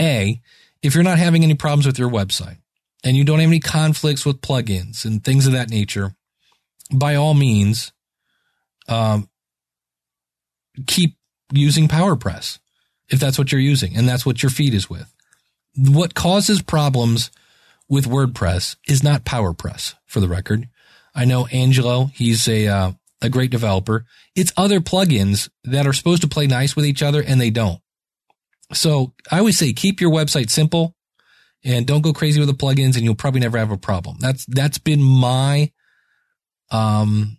[0.00, 0.40] A,
[0.82, 2.56] if you're not having any problems with your website
[3.04, 6.14] and you don't have any conflicts with plugins and things of that nature,
[6.90, 7.92] by all means,
[8.88, 9.28] um,
[10.86, 11.18] keep
[11.52, 12.60] using PowerPress
[13.10, 15.14] if that's what you're using and that's what your feed is with.
[15.76, 17.30] What causes problems
[17.90, 20.66] with WordPress is not PowerPress for the record.
[21.14, 22.92] I know Angelo, he's a, uh,
[23.22, 24.06] a great developer.
[24.34, 27.80] It's other plugins that are supposed to play nice with each other and they don't.
[28.72, 30.94] So I always say keep your website simple
[31.64, 34.16] and don't go crazy with the plugins and you'll probably never have a problem.
[34.20, 35.72] That's, that's been my,
[36.70, 37.38] um,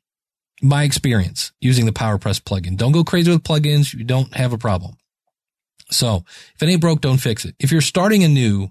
[0.62, 2.78] my experience using the PowerPress plugin.
[2.78, 3.94] Don't go crazy with plugins.
[3.94, 4.96] You don't have a problem.
[5.90, 6.24] So
[6.56, 7.56] if it ain't broke, don't fix it.
[7.60, 8.70] If you're starting a new,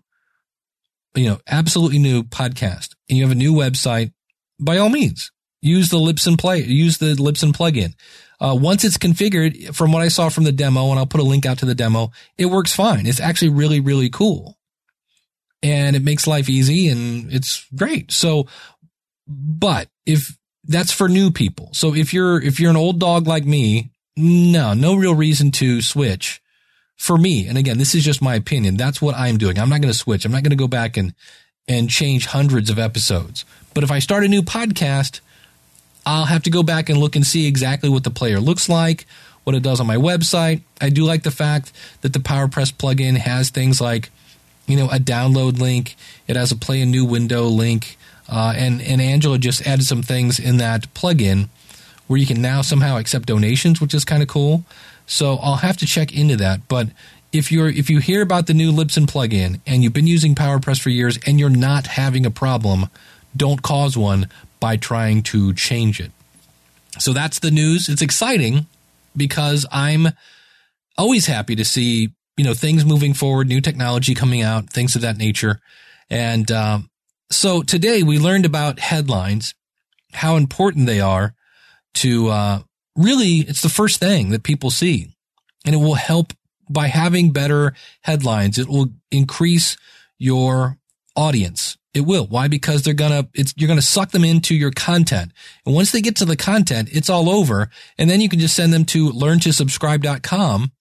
[1.15, 4.13] you know, absolutely new podcast and you have a new website,
[4.61, 5.33] by all means,
[5.63, 7.95] use the Libsyn play, use the Libsyn plugin.
[8.41, 11.25] Uh, once it's configured, from what I saw from the demo, and I'll put a
[11.25, 13.07] link out to the demo, it works fine.
[13.07, 14.59] It's actually really, really cool.
[15.63, 18.11] And it makes life easy and it's great.
[18.11, 18.47] So,
[19.29, 21.69] but if that's for new people.
[21.73, 25.83] So if you're, if you're an old dog like me, no, no real reason to
[25.83, 26.41] switch
[26.97, 27.47] for me.
[27.47, 28.79] And again, this is just my opinion.
[28.79, 29.59] That's what I'm doing.
[29.59, 30.25] I'm not going to switch.
[30.25, 31.15] I'm not going to go back and,
[31.71, 33.45] and change hundreds of episodes.
[33.75, 35.21] But if I start a new podcast,
[36.05, 39.07] I'll have to go back and look and see exactly what the player looks like,
[39.45, 40.63] what it does on my website.
[40.81, 44.11] I do like the fact that the PowerPress plugin has things like,
[44.67, 45.95] you know, a download link.
[46.27, 47.97] It has a play a new window link.
[48.29, 51.49] Uh, and, and Angelo just added some things in that plugin
[52.09, 54.65] where you can now somehow accept donations, which is kind of cool.
[55.07, 56.67] So I'll have to check into that.
[56.67, 56.89] But
[57.33, 60.81] if you're if you hear about the new Libsyn plugin and you've been using PowerPress
[60.81, 62.89] for years and you're not having a problem,
[63.37, 64.29] don't cause one
[64.59, 66.11] by trying to change it.
[66.99, 67.89] So that's the news.
[67.89, 68.67] It's exciting
[69.17, 70.09] because I'm
[70.99, 75.03] always happy to see you know things moving forward, new technology coming out, things of
[75.03, 75.61] that nature.
[76.09, 76.91] And um,
[77.31, 79.55] so today we learned about headlines,
[80.13, 81.35] how important they are
[81.95, 82.63] to uh,
[82.97, 83.39] really.
[83.39, 85.15] It's the first thing that people see,
[85.65, 86.33] and it will help
[86.73, 88.59] by having better headlines.
[88.59, 89.77] It will increase
[90.19, 90.79] your
[91.17, 91.77] audience.
[91.93, 92.27] It will.
[92.27, 92.47] Why?
[92.47, 95.33] Because they're gonna, it's, you're gonna suck them into your content.
[95.67, 97.69] And once they get to the content, it's all over.
[97.99, 100.73] And then you can just send them to learntosubscribe.com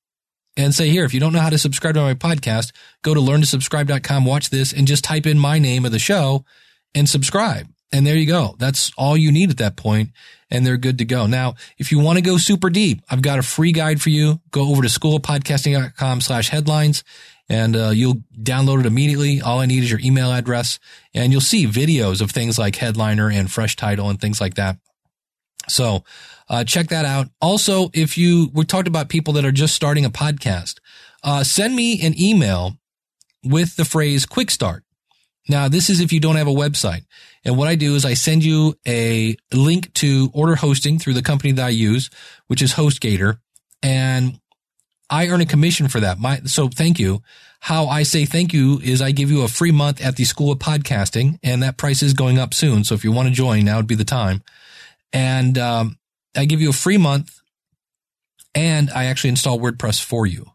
[0.56, 2.72] and say, here, if you don't know how to subscribe to my podcast,
[3.02, 6.46] go to learntosubscribe.com, watch this and just type in my name of the show
[6.94, 7.68] and subscribe.
[7.92, 8.56] And there you go.
[8.60, 10.12] That's all you need at that point,
[10.52, 11.26] and they're good to go.
[11.26, 14.42] Now, if you want to go super deep, I've got a free guide for you.
[14.52, 17.04] Go over to schoolpodcasting.com slash headlines
[17.50, 19.42] and uh, you'll download it immediately.
[19.42, 20.80] All I need is your email address
[21.14, 24.78] and you'll see videos of things like headliner and fresh title and things like that.
[25.68, 26.04] So,
[26.48, 27.28] uh, check that out.
[27.42, 30.80] Also, if you, we talked about people that are just starting a podcast,
[31.24, 32.78] uh, send me an email
[33.44, 34.84] with the phrase quick start.
[35.50, 37.06] Now, this is if you don't have a website.
[37.43, 41.24] And what I do is I send you a link to order hosting through the
[41.24, 42.12] company that I use,
[42.47, 43.39] which is HostGator.
[43.82, 44.39] And
[45.10, 46.20] I earn a commission for that.
[46.20, 47.24] My, so thank you.
[47.62, 50.52] How I say thank you is I give you a free month at the School
[50.52, 52.84] of Podcasting and that price is going up soon.
[52.84, 54.43] So if you want to join, now would be the time.
[55.12, 55.97] And, um,
[56.38, 57.41] I give you a free month
[58.54, 60.52] and I actually install WordPress for you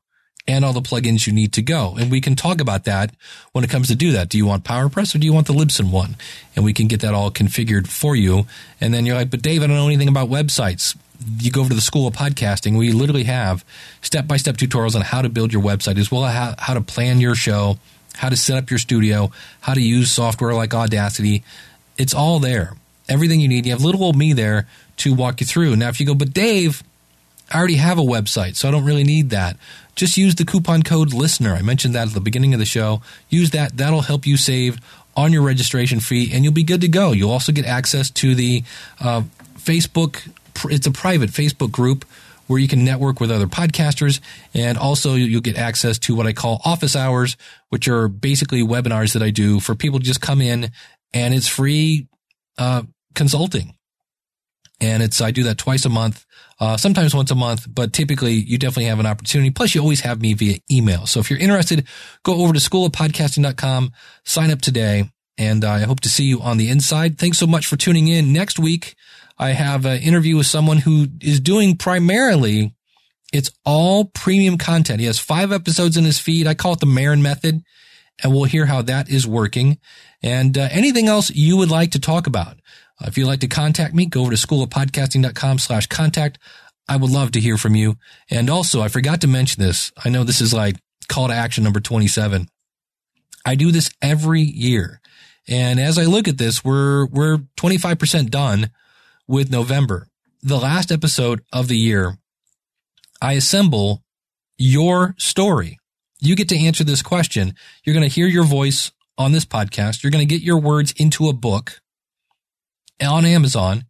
[0.46, 1.96] and all the plugins you need to go.
[1.98, 3.14] And we can talk about that
[3.52, 4.28] when it comes to do that.
[4.28, 6.16] Do you want PowerPress or do you want the Libsyn one?
[6.54, 8.46] And we can get that all configured for you.
[8.80, 10.96] And then you're like, but Dave, I don't know anything about websites.
[11.40, 12.76] You go over to the School of Podcasting.
[12.76, 13.64] We literally have
[14.02, 16.74] step by step tutorials on how to build your website as well as how, how
[16.74, 17.78] to plan your show,
[18.14, 19.30] how to set up your studio,
[19.60, 21.42] how to use software like Audacity.
[21.96, 22.74] It's all there.
[23.08, 23.64] Everything you need.
[23.64, 24.66] You have little old me there
[24.98, 25.76] to walk you through.
[25.76, 26.82] Now, if you go, but Dave,
[27.52, 29.56] I already have a website, so I don't really need that
[29.94, 31.54] just use the coupon code listener.
[31.54, 33.02] I mentioned that at the beginning of the show.
[33.28, 33.76] Use that.
[33.76, 34.78] That'll help you save
[35.16, 37.12] on your registration fee and you'll be good to go.
[37.12, 38.64] You'll also get access to the
[39.00, 39.22] uh,
[39.58, 40.28] Facebook.
[40.70, 42.04] It's a private Facebook group
[42.46, 44.20] where you can network with other podcasters
[44.52, 47.36] and also you'll get access to what I call office hours,
[47.70, 50.70] which are basically webinars that I do for people to just come in
[51.12, 52.08] and it's free,
[52.58, 52.82] uh,
[53.14, 53.73] consulting.
[54.80, 56.26] And it's, I do that twice a month
[56.60, 59.50] uh, sometimes once a month, but typically you definitely have an opportunity.
[59.50, 61.06] Plus, you always have me via email.
[61.06, 61.86] So if you're interested,
[62.22, 63.92] go over to schoolofpodcasting.com,
[64.24, 67.18] sign up today, and I hope to see you on the inside.
[67.18, 68.32] Thanks so much for tuning in.
[68.32, 68.94] Next week,
[69.36, 72.74] I have an interview with someone who is doing primarily,
[73.32, 75.00] it's all premium content.
[75.00, 76.46] He has five episodes in his feed.
[76.46, 77.64] I call it the Marin method,
[78.22, 79.78] and we'll hear how that is working.
[80.22, 82.58] And uh, anything else you would like to talk about.
[83.00, 86.38] Uh, if you'd like to contact me, go over to schoolofpodcasting.com slash contact.
[86.88, 87.96] I would love to hear from you.
[88.30, 89.90] And also, I forgot to mention this.
[90.04, 90.76] I know this is like
[91.08, 92.48] call to action number 27.
[93.44, 95.00] I do this every year.
[95.46, 98.70] And as I look at this, we're, we're 25% done
[99.26, 100.08] with November.
[100.42, 102.18] The last episode of the year,
[103.20, 104.02] I assemble
[104.56, 105.78] your story.
[106.20, 107.54] You get to answer this question.
[107.84, 110.02] You're going to hear your voice on this podcast.
[110.02, 111.80] You're going to get your words into a book
[113.02, 113.84] on Amazon.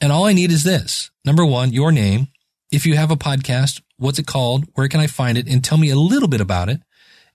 [0.00, 1.10] And all I need is this.
[1.24, 2.28] Number one, your name.
[2.70, 4.66] If you have a podcast, what's it called?
[4.74, 5.48] Where can I find it?
[5.48, 6.80] And tell me a little bit about it.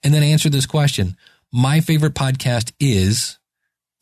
[0.03, 1.15] And then answer this question.
[1.51, 3.39] My favorite podcast is,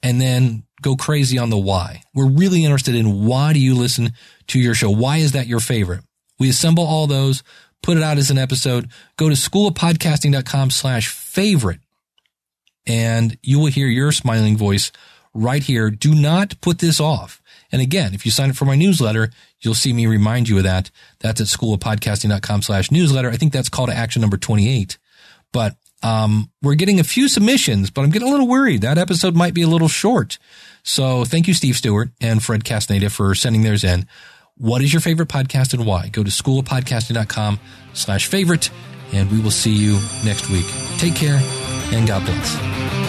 [0.03, 2.03] and then go crazy on the why.
[2.13, 4.13] We're really interested in why do you listen
[4.47, 4.89] to your show?
[4.89, 6.01] Why is that your favorite?
[6.39, 7.41] We assemble all those,
[7.81, 8.89] put it out as an episode.
[9.17, 11.79] Go to schoolofpodcasting.com slash favorite
[12.87, 14.91] and you will hear your smiling voice
[15.37, 15.89] right here.
[15.89, 17.41] Do not put this off.
[17.71, 19.29] And again, if you sign up for my newsletter,
[19.59, 20.89] you'll see me remind you of that.
[21.19, 23.29] That's at schoolofpodcasting.com slash newsletter.
[23.29, 24.97] I think that's call to action number 28.
[25.51, 28.81] But, um, we're getting a few submissions, but I'm getting a little worried.
[28.81, 30.37] That episode might be a little short.
[30.83, 34.05] So thank you, Steve Stewart and Fred Castaneda for sending theirs in.
[34.55, 36.09] What is your favorite podcast and why?
[36.09, 37.59] Go to schoolofpodcasting.com
[37.93, 38.69] slash favorite
[39.11, 40.65] and we will see you next week.
[40.97, 41.39] Take care
[41.91, 43.06] and God bless.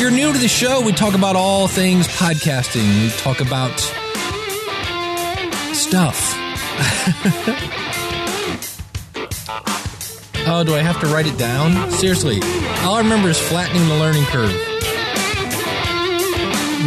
[0.00, 3.02] You're new to the show, we talk about all things podcasting.
[3.02, 3.76] We talk about
[5.74, 6.34] stuff.
[10.46, 11.90] oh, do I have to write it down?
[11.90, 12.38] Seriously,
[12.84, 14.52] all I remember is flattening the learning curve.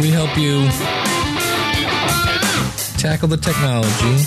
[0.00, 0.66] We help you
[2.98, 4.24] tackle the technology,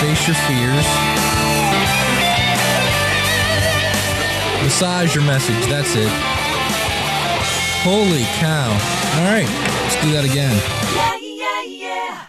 [0.00, 1.09] face your fears,
[4.70, 5.66] massage your message.
[5.66, 6.08] That's it.
[7.82, 8.70] Holy cow.
[8.70, 9.48] All right,
[9.82, 10.56] let's do that again.
[10.94, 12.26] Yeah, yeah, yeah.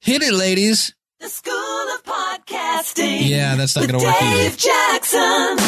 [0.00, 0.92] Hit it, ladies.
[1.20, 1.54] The School
[1.94, 3.28] of Podcasting.
[3.28, 4.48] Yeah, that's not gonna work either.
[4.48, 5.58] Dave Jackson.